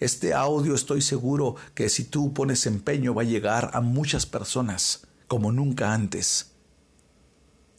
Este 0.00 0.34
audio 0.34 0.74
estoy 0.74 1.00
seguro 1.00 1.56
que 1.74 1.88
si 1.88 2.04
tú 2.04 2.32
pones 2.32 2.66
empeño 2.66 3.14
va 3.14 3.22
a 3.22 3.26
llegar 3.26 3.70
a 3.74 3.80
muchas 3.80 4.26
personas 4.26 5.06
como 5.28 5.52
nunca 5.52 5.92
antes. 5.92 6.52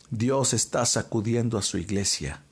Dios 0.09 0.53
está 0.53 0.85
sacudiendo 0.85 1.57
a 1.57 1.61
su 1.61 1.77
iglesia 1.77 2.43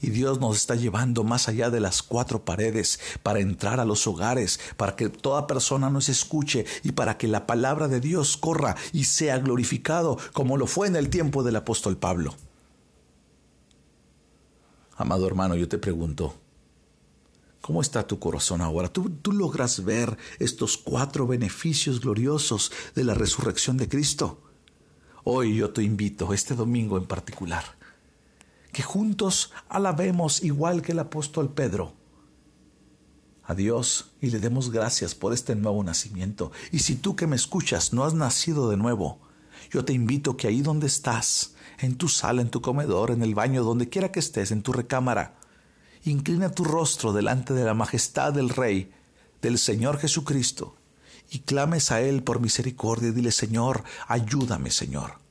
y 0.00 0.10
Dios 0.10 0.40
nos 0.40 0.56
está 0.56 0.74
llevando 0.74 1.24
más 1.24 1.48
allá 1.48 1.70
de 1.70 1.80
las 1.80 2.02
cuatro 2.02 2.44
paredes 2.44 3.00
para 3.22 3.40
entrar 3.40 3.80
a 3.80 3.84
los 3.84 4.06
hogares, 4.06 4.60
para 4.76 4.96
que 4.96 5.08
toda 5.08 5.46
persona 5.46 5.90
nos 5.90 6.08
escuche 6.08 6.64
y 6.82 6.92
para 6.92 7.18
que 7.18 7.28
la 7.28 7.46
palabra 7.46 7.88
de 7.88 8.00
Dios 8.00 8.36
corra 8.36 8.76
y 8.92 9.04
sea 9.04 9.38
glorificado 9.38 10.18
como 10.32 10.56
lo 10.56 10.66
fue 10.66 10.88
en 10.88 10.96
el 10.96 11.10
tiempo 11.10 11.42
del 11.42 11.56
apóstol 11.56 11.96
Pablo. 11.96 12.34
Amado 14.96 15.26
hermano, 15.26 15.54
yo 15.54 15.68
te 15.68 15.78
pregunto, 15.78 16.34
¿Cómo 17.60 17.82
está 17.82 18.06
tu 18.06 18.18
corazón 18.18 18.62
ahora? 18.62 18.88
¿Tú, 18.88 19.10
¿Tú, 19.10 19.32
logras 19.32 19.84
ver 19.84 20.16
estos 20.38 20.78
cuatro 20.78 21.26
beneficios 21.26 22.00
gloriosos 22.00 22.72
de 22.94 23.04
la 23.04 23.12
resurrección 23.14 23.76
de 23.76 23.88
Cristo? 23.88 24.40
Hoy 25.24 25.56
yo 25.56 25.70
te 25.70 25.82
invito, 25.82 26.32
este 26.32 26.54
domingo 26.54 26.96
en 26.96 27.04
particular, 27.04 27.77
que 28.72 28.82
juntos 28.82 29.52
alabemos 29.68 30.42
igual 30.42 30.82
que 30.82 30.92
el 30.92 30.98
apóstol 30.98 31.52
Pedro 31.52 31.94
a 33.48 33.54
Dios 33.54 34.12
y 34.20 34.28
le 34.28 34.40
demos 34.40 34.70
gracias 34.70 35.14
por 35.14 35.32
este 35.32 35.56
nuevo 35.56 35.82
nacimiento. 35.82 36.52
Y 36.70 36.80
si 36.80 36.96
tú 36.96 37.16
que 37.16 37.26
me 37.26 37.34
escuchas 37.34 37.94
no 37.94 38.04
has 38.04 38.12
nacido 38.12 38.68
de 38.68 38.76
nuevo, 38.76 39.20
yo 39.70 39.86
te 39.86 39.94
invito 39.94 40.36
que 40.36 40.48
ahí 40.48 40.60
donde 40.60 40.86
estás, 40.86 41.54
en 41.78 41.96
tu 41.96 42.08
sala, 42.08 42.42
en 42.42 42.50
tu 42.50 42.60
comedor, 42.60 43.10
en 43.10 43.22
el 43.22 43.34
baño, 43.34 43.64
donde 43.64 43.88
quiera 43.88 44.12
que 44.12 44.20
estés, 44.20 44.50
en 44.50 44.62
tu 44.62 44.72
recámara, 44.72 45.38
inclina 46.04 46.50
tu 46.50 46.64
rostro 46.64 47.12
delante 47.12 47.54
de 47.54 47.64
la 47.64 47.74
majestad 47.74 48.34
del 48.34 48.50
Rey, 48.50 48.92
del 49.40 49.58
Señor 49.58 49.98
Jesucristo, 49.98 50.76
y 51.30 51.40
clames 51.40 51.90
a 51.90 52.02
Él 52.02 52.22
por 52.22 52.40
misericordia 52.40 53.08
y 53.08 53.12
dile, 53.12 53.32
Señor, 53.32 53.82
ayúdame, 54.08 54.70
Señor. 54.70 55.27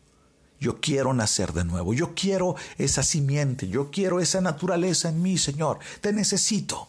Yo 0.60 0.80
quiero 0.82 1.14
nacer 1.14 1.54
de 1.54 1.64
nuevo, 1.64 1.94
yo 1.94 2.16
quiero 2.16 2.56
esa 2.78 3.04
simiente, 3.04 3.68
yo 3.68 3.92
quiero 3.92 4.20
esa 4.20 4.42
naturaleza 4.42 5.10
en 5.10 5.22
mí, 5.22 5.38
Señor, 5.38 5.80
te 6.02 6.12
necesito. 6.14 6.88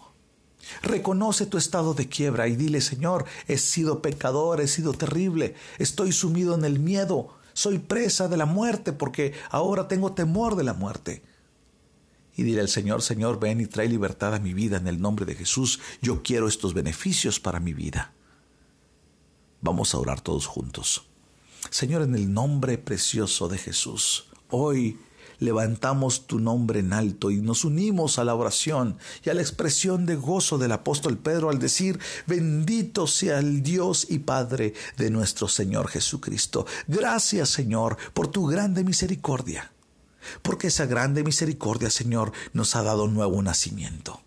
Reconoce 0.82 1.46
tu 1.46 1.58
estado 1.58 1.94
de 1.94 2.08
quiebra 2.08 2.48
y 2.48 2.56
dile, 2.56 2.80
Señor, 2.80 3.24
he 3.46 3.58
sido 3.58 4.00
pecador, 4.00 4.60
he 4.60 4.68
sido 4.68 4.92
terrible, 4.92 5.54
estoy 5.78 6.12
sumido 6.12 6.54
en 6.54 6.64
el 6.64 6.78
miedo, 6.78 7.34
soy 7.52 7.78
presa 7.78 8.28
de 8.28 8.36
la 8.36 8.46
muerte 8.46 8.92
porque 8.92 9.34
ahora 9.50 9.88
tengo 9.88 10.12
temor 10.12 10.56
de 10.56 10.64
la 10.64 10.74
muerte. 10.74 11.22
Y 12.36 12.44
dile 12.44 12.60
al 12.60 12.68
Señor, 12.68 13.02
Señor, 13.02 13.40
ven 13.40 13.60
y 13.60 13.66
trae 13.66 13.88
libertad 13.88 14.34
a 14.34 14.38
mi 14.38 14.54
vida 14.54 14.76
en 14.76 14.86
el 14.86 15.00
nombre 15.00 15.26
de 15.26 15.34
Jesús, 15.34 15.80
yo 16.00 16.22
quiero 16.22 16.46
estos 16.46 16.72
beneficios 16.72 17.40
para 17.40 17.60
mi 17.60 17.74
vida. 17.74 18.12
Vamos 19.60 19.92
a 19.92 19.98
orar 19.98 20.20
todos 20.20 20.46
juntos. 20.46 21.07
Señor, 21.70 22.02
en 22.02 22.14
el 22.14 22.32
nombre 22.32 22.78
precioso 22.78 23.48
de 23.48 23.58
Jesús, 23.58 24.26
hoy 24.50 24.98
levantamos 25.38 26.26
tu 26.26 26.40
nombre 26.40 26.80
en 26.80 26.92
alto 26.92 27.30
y 27.30 27.40
nos 27.40 27.64
unimos 27.64 28.18
a 28.18 28.24
la 28.24 28.34
oración 28.34 28.98
y 29.24 29.30
a 29.30 29.34
la 29.34 29.40
expresión 29.40 30.06
de 30.06 30.16
gozo 30.16 30.58
del 30.58 30.72
apóstol 30.72 31.18
Pedro 31.18 31.50
al 31.50 31.58
decir, 31.58 31.98
bendito 32.26 33.06
sea 33.06 33.38
el 33.38 33.62
Dios 33.62 34.06
y 34.08 34.20
Padre 34.20 34.74
de 34.96 35.10
nuestro 35.10 35.46
Señor 35.48 35.88
Jesucristo. 35.88 36.66
Gracias 36.86 37.50
Señor 37.50 37.96
por 38.14 38.28
tu 38.28 38.46
grande 38.46 38.84
misericordia. 38.84 39.72
porque 40.42 40.66
esa 40.66 40.84
grande 40.84 41.24
misericordia, 41.24 41.88
Señor, 41.88 42.32
nos 42.52 42.76
ha 42.76 42.82
dado 42.82 43.08
nuevo 43.08 43.40
nacimiento. 43.40 44.20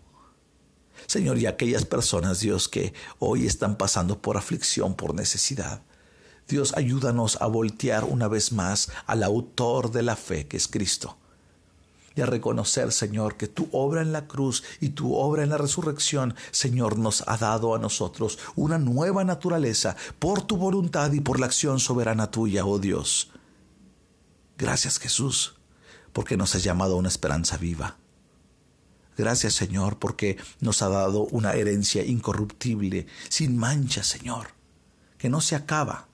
Señor, 1.06 1.38
y 1.38 1.46
aquellas 1.46 1.84
personas, 1.84 2.40
Dios, 2.40 2.68
que 2.68 2.94
hoy 3.18 3.46
están 3.46 3.76
pasando 3.76 4.20
por 4.20 4.36
aflicción, 4.36 4.94
por 4.94 5.14
necesidad. 5.14 5.82
Dios, 6.48 6.74
ayúdanos 6.76 7.40
a 7.40 7.46
voltear 7.46 8.04
una 8.04 8.28
vez 8.28 8.52
más 8.52 8.90
al 9.06 9.22
autor 9.22 9.90
de 9.90 10.02
la 10.02 10.16
fe, 10.16 10.46
que 10.46 10.56
es 10.56 10.68
Cristo. 10.68 11.16
Y 12.14 12.20
a 12.20 12.26
reconocer, 12.26 12.92
Señor, 12.92 13.36
que 13.36 13.48
tu 13.48 13.68
obra 13.72 14.02
en 14.02 14.12
la 14.12 14.26
cruz 14.26 14.62
y 14.80 14.90
tu 14.90 15.14
obra 15.14 15.44
en 15.44 15.48
la 15.48 15.56
resurrección, 15.56 16.34
Señor, 16.50 16.98
nos 16.98 17.26
ha 17.26 17.38
dado 17.38 17.74
a 17.74 17.78
nosotros 17.78 18.38
una 18.54 18.78
nueva 18.78 19.24
naturaleza 19.24 19.96
por 20.18 20.42
tu 20.42 20.58
voluntad 20.58 21.10
y 21.12 21.20
por 21.20 21.40
la 21.40 21.46
acción 21.46 21.80
soberana 21.80 22.30
tuya, 22.30 22.66
oh 22.66 22.78
Dios. 22.78 23.30
Gracias, 24.58 24.98
Jesús, 24.98 25.54
porque 26.12 26.36
nos 26.36 26.54
has 26.54 26.62
llamado 26.62 26.94
a 26.94 26.98
una 26.98 27.08
esperanza 27.08 27.56
viva. 27.56 27.96
Gracias 29.16 29.54
Señor 29.54 29.98
porque 29.98 30.38
nos 30.60 30.82
ha 30.82 30.88
dado 30.88 31.24
una 31.24 31.52
herencia 31.52 32.04
incorruptible, 32.04 33.06
sin 33.28 33.56
mancha 33.56 34.02
Señor, 34.02 34.48
que 35.18 35.28
no 35.28 35.40
se 35.40 35.54
acaba, 35.54 36.08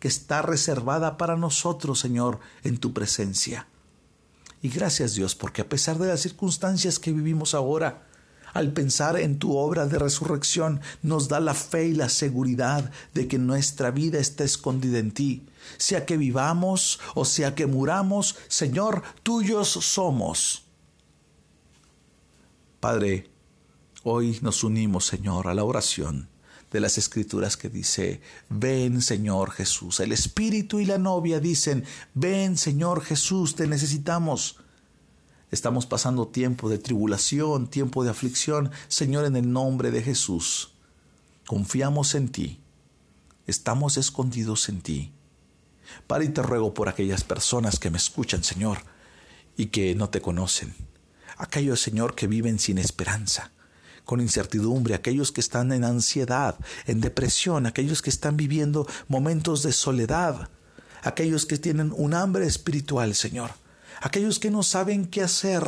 que 0.00 0.08
está 0.08 0.42
reservada 0.42 1.16
para 1.16 1.36
nosotros 1.36 2.00
Señor 2.00 2.40
en 2.64 2.78
tu 2.78 2.92
presencia. 2.92 3.68
Y 4.62 4.68
gracias 4.68 5.14
Dios 5.14 5.34
porque 5.36 5.62
a 5.62 5.68
pesar 5.68 5.98
de 5.98 6.08
las 6.08 6.20
circunstancias 6.20 6.98
que 6.98 7.12
vivimos 7.12 7.54
ahora, 7.54 8.06
al 8.52 8.72
pensar 8.72 9.16
en 9.18 9.38
tu 9.38 9.56
obra 9.56 9.86
de 9.86 9.98
resurrección, 9.98 10.80
nos 11.02 11.28
da 11.28 11.38
la 11.38 11.54
fe 11.54 11.88
y 11.88 11.94
la 11.94 12.08
seguridad 12.08 12.90
de 13.14 13.28
que 13.28 13.38
nuestra 13.38 13.90
vida 13.92 14.18
está 14.18 14.42
escondida 14.42 14.98
en 14.98 15.12
ti. 15.12 15.46
Sea 15.76 16.04
que 16.04 16.16
vivamos 16.16 16.98
o 17.14 17.24
sea 17.24 17.54
que 17.54 17.66
muramos, 17.66 18.36
Señor, 18.48 19.02
tuyos 19.22 19.68
somos. 19.68 20.64
Padre, 22.80 23.30
hoy 24.02 24.38
nos 24.40 24.64
unimos, 24.64 25.06
Señor, 25.06 25.46
a 25.46 25.54
la 25.54 25.64
oración 25.64 26.29
de 26.70 26.80
las 26.80 26.98
escrituras 26.98 27.56
que 27.56 27.68
dice, 27.68 28.20
ven 28.48 29.02
Señor 29.02 29.50
Jesús. 29.50 30.00
El 30.00 30.12
Espíritu 30.12 30.78
y 30.78 30.84
la 30.84 30.98
novia 30.98 31.40
dicen, 31.40 31.84
ven 32.14 32.56
Señor 32.56 33.02
Jesús, 33.02 33.56
te 33.56 33.66
necesitamos. 33.66 34.58
Estamos 35.50 35.86
pasando 35.86 36.28
tiempo 36.28 36.68
de 36.68 36.78
tribulación, 36.78 37.68
tiempo 37.68 38.04
de 38.04 38.10
aflicción. 38.10 38.70
Señor, 38.88 39.24
en 39.24 39.36
el 39.36 39.52
nombre 39.52 39.90
de 39.90 40.02
Jesús, 40.02 40.72
confiamos 41.46 42.14
en 42.14 42.28
ti. 42.28 42.60
Estamos 43.46 43.96
escondidos 43.96 44.68
en 44.68 44.80
ti. 44.80 45.12
Padre, 46.06 46.26
y 46.26 46.28
te 46.28 46.42
ruego 46.42 46.72
por 46.72 46.88
aquellas 46.88 47.24
personas 47.24 47.80
que 47.80 47.90
me 47.90 47.98
escuchan, 47.98 48.44
Señor, 48.44 48.78
y 49.56 49.66
que 49.66 49.96
no 49.96 50.08
te 50.08 50.20
conocen 50.20 50.72
aquellos, 51.40 51.80
Señor, 51.80 52.14
que 52.14 52.26
viven 52.26 52.58
sin 52.58 52.78
esperanza, 52.78 53.50
con 54.10 54.20
incertidumbre, 54.20 54.96
aquellos 54.96 55.30
que 55.30 55.40
están 55.40 55.70
en 55.70 55.84
ansiedad, 55.84 56.56
en 56.88 57.00
depresión, 57.00 57.64
aquellos 57.66 58.02
que 58.02 58.10
están 58.10 58.36
viviendo 58.36 58.88
momentos 59.06 59.62
de 59.62 59.70
soledad, 59.70 60.50
aquellos 61.04 61.46
que 61.46 61.58
tienen 61.58 61.92
un 61.96 62.14
hambre 62.14 62.44
espiritual, 62.44 63.14
Señor, 63.14 63.52
aquellos 64.00 64.40
que 64.40 64.50
no 64.50 64.64
saben 64.64 65.06
qué 65.06 65.22
hacer, 65.22 65.62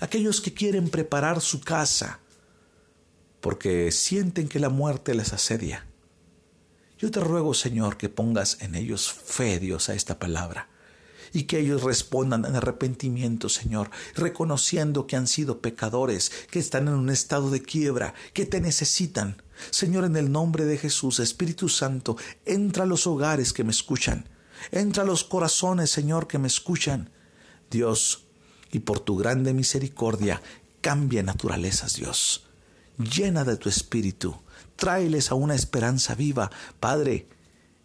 aquellos 0.00 0.40
que 0.40 0.54
quieren 0.54 0.88
preparar 0.88 1.42
su 1.42 1.60
casa, 1.60 2.20
porque 3.42 3.92
sienten 3.92 4.48
que 4.48 4.58
la 4.58 4.70
muerte 4.70 5.14
les 5.14 5.34
asedia. 5.34 5.86
Yo 6.96 7.10
te 7.10 7.20
ruego, 7.20 7.52
Señor, 7.52 7.98
que 7.98 8.08
pongas 8.08 8.62
en 8.62 8.76
ellos 8.76 9.12
fe, 9.12 9.58
Dios, 9.58 9.90
a 9.90 9.94
esta 9.94 10.18
palabra 10.18 10.71
y 11.32 11.44
que 11.44 11.58
ellos 11.58 11.82
respondan 11.82 12.44
en 12.44 12.56
arrepentimiento, 12.56 13.48
Señor, 13.48 13.90
reconociendo 14.14 15.06
que 15.06 15.16
han 15.16 15.26
sido 15.26 15.60
pecadores, 15.60 16.30
que 16.50 16.58
están 16.58 16.88
en 16.88 16.94
un 16.94 17.10
estado 17.10 17.50
de 17.50 17.62
quiebra, 17.62 18.14
que 18.32 18.46
te 18.46 18.60
necesitan. 18.60 19.42
Señor, 19.70 20.04
en 20.04 20.16
el 20.16 20.30
nombre 20.30 20.64
de 20.64 20.78
Jesús, 20.78 21.20
Espíritu 21.20 21.68
Santo, 21.68 22.16
entra 22.44 22.84
a 22.84 22.86
los 22.86 23.06
hogares 23.06 23.52
que 23.52 23.64
me 23.64 23.70
escuchan, 23.70 24.28
entra 24.70 25.04
a 25.04 25.06
los 25.06 25.24
corazones, 25.24 25.90
Señor, 25.90 26.26
que 26.26 26.38
me 26.38 26.48
escuchan. 26.48 27.10
Dios, 27.70 28.24
y 28.70 28.80
por 28.80 29.00
tu 29.00 29.16
grande 29.16 29.54
misericordia, 29.54 30.42
cambia 30.80 31.22
naturalezas, 31.22 31.96
Dios. 31.96 32.46
Llena 32.98 33.44
de 33.44 33.56
tu 33.56 33.68
espíritu, 33.68 34.36
tráeles 34.76 35.30
a 35.30 35.34
una 35.34 35.54
esperanza 35.54 36.14
viva. 36.14 36.50
Padre, 36.78 37.28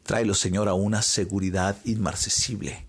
tráelos, 0.04 0.39
Señor, 0.39 0.68
a 0.68 0.74
una 0.74 1.02
seguridad 1.02 1.78
inmarcesible. 1.86 2.87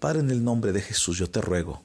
Padre, 0.00 0.20
en 0.20 0.30
el 0.30 0.42
nombre 0.42 0.72
de 0.72 0.80
Jesús, 0.80 1.18
yo 1.18 1.30
te 1.30 1.40
ruego 1.40 1.82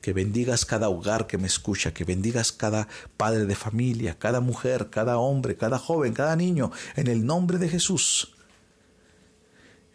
que 0.00 0.12
bendigas 0.12 0.64
cada 0.64 0.88
hogar 0.88 1.26
que 1.26 1.38
me 1.38 1.46
escucha, 1.46 1.92
que 1.92 2.04
bendigas 2.04 2.52
cada 2.52 2.88
padre 3.16 3.46
de 3.46 3.54
familia, 3.54 4.18
cada 4.18 4.40
mujer, 4.40 4.90
cada 4.90 5.18
hombre, 5.18 5.56
cada 5.56 5.78
joven, 5.78 6.14
cada 6.14 6.36
niño, 6.36 6.70
en 6.96 7.06
el 7.08 7.26
nombre 7.26 7.58
de 7.58 7.68
Jesús. 7.68 8.34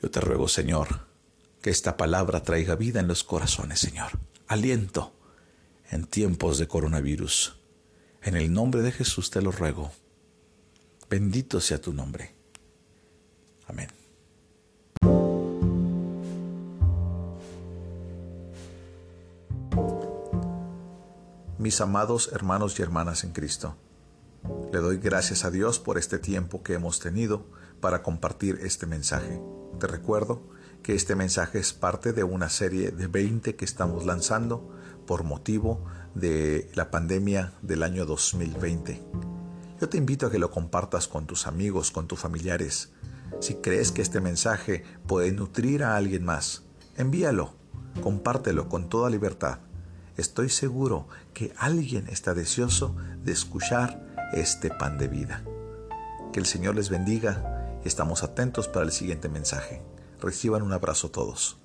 Yo 0.02 0.10
te 0.12 0.22
ruego, 0.22 0.48
Señor, 0.48 1.08
que 1.62 1.70
esta 1.70 1.98
palabra 1.98 2.44
traiga 2.44 2.76
vida 2.76 3.00
en 3.00 3.08
los 3.08 3.24
corazones, 3.24 3.80
Señor. 3.80 4.12
Aliento 4.48 5.14
en 5.92 6.06
tiempos 6.06 6.58
de 6.58 6.68
coronavirus. 6.68 7.56
En 8.22 8.36
el 8.36 8.52
nombre 8.52 8.82
de 8.82 8.92
Jesús 8.92 9.30
te 9.30 9.42
lo 9.42 9.52
ruego. 9.52 9.92
Bendito 11.10 11.60
sea 11.60 11.82
tu 11.82 11.94
nombre. 11.94 12.36
Amén. 13.68 13.99
Mis 21.60 21.82
amados 21.82 22.30
hermanos 22.32 22.80
y 22.80 22.84
hermanas 22.84 23.26
en 23.26 23.34
Cristo. 23.34 23.76
Le 24.72 24.80
doy 24.80 24.97
gracias 24.97 25.43
a 25.43 25.51
Dios 25.51 25.78
por 25.78 25.97
este 25.97 26.18
tiempo 26.18 26.64
que 26.64 26.74
hemos 26.74 27.01
tenido 27.01 27.45
para 27.82 28.01
compartir 28.01 28.60
este 28.64 28.86
mensaje. 28.86 29.41
Te 29.78 29.86
recuerdo 29.86 30.41
que 30.84 30.95
este 30.95 31.18
mensaje 31.18 31.60
es 31.60 31.74
parte 31.74 32.14
de 32.14 32.24
una 32.24 32.47
serie 32.47 32.91
de 32.91 33.07
20 33.07 33.57
que 33.57 33.66
estamos 33.66 34.05
lanzando 34.05 34.74
por 35.05 35.26
motivo 35.26 35.84
de 36.16 36.72
la 36.76 36.91
pandemia 36.91 37.51
del 37.62 37.84
año 37.84 38.05
2020. 38.05 39.03
Yo 39.82 39.89
te 39.89 39.97
invito 39.97 40.28
a 40.28 40.32
que 40.32 40.39
lo 40.39 40.51
compartas 40.51 41.10
con 41.10 41.28
tus 41.28 41.45
amigos, 41.45 41.91
con 41.91 42.07
tus 42.07 42.20
familiares. 42.20 42.93
Si 43.41 43.55
crees 43.55 43.91
que 43.91 44.01
este 44.01 44.22
mensaje 44.22 44.86
puede 45.07 45.34
nutrir 45.34 45.84
a 45.84 45.97
alguien 45.97 46.24
más, 46.24 46.64
envíalo, 46.95 47.53
compártelo 48.01 48.70
con 48.70 48.88
toda 48.88 49.10
libertad. 49.10 49.60
Estoy 50.20 50.49
seguro 50.49 51.07
que 51.40 51.54
alguien 51.56 52.10
está 52.10 52.34
deseoso 52.34 52.98
de 53.24 53.32
escuchar 53.32 54.06
este 54.34 54.70
pan 54.70 54.98
de 54.98 55.08
vida. 55.08 55.42
Que 56.34 56.42
el 56.42 56.46
Señor 56.46 56.76
les 56.76 56.90
bendiga 56.90 57.80
y 57.82 57.88
estamos 57.88 58.24
atentos 58.24 58.68
para 58.68 58.84
el 58.84 58.92
siguiente 58.92 59.30
mensaje. 59.30 59.82
Reciban 60.20 60.64
un 60.64 60.74
abrazo 60.74 61.12
todos. 61.12 61.58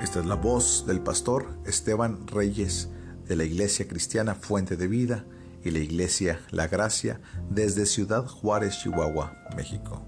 Esta 0.00 0.20
es 0.20 0.26
la 0.26 0.36
voz 0.36 0.84
del 0.86 1.00
pastor 1.00 1.48
Esteban 1.64 2.28
Reyes 2.28 2.90
de 3.26 3.34
la 3.34 3.42
Iglesia 3.42 3.88
Cristiana 3.88 4.36
Fuente 4.36 4.76
de 4.76 4.86
Vida 4.86 5.24
y 5.64 5.72
la 5.72 5.80
Iglesia 5.80 6.40
La 6.52 6.68
Gracia 6.68 7.20
desde 7.50 7.86
Ciudad 7.86 8.24
Juárez, 8.24 8.78
Chihuahua, 8.78 9.36
México. 9.56 10.06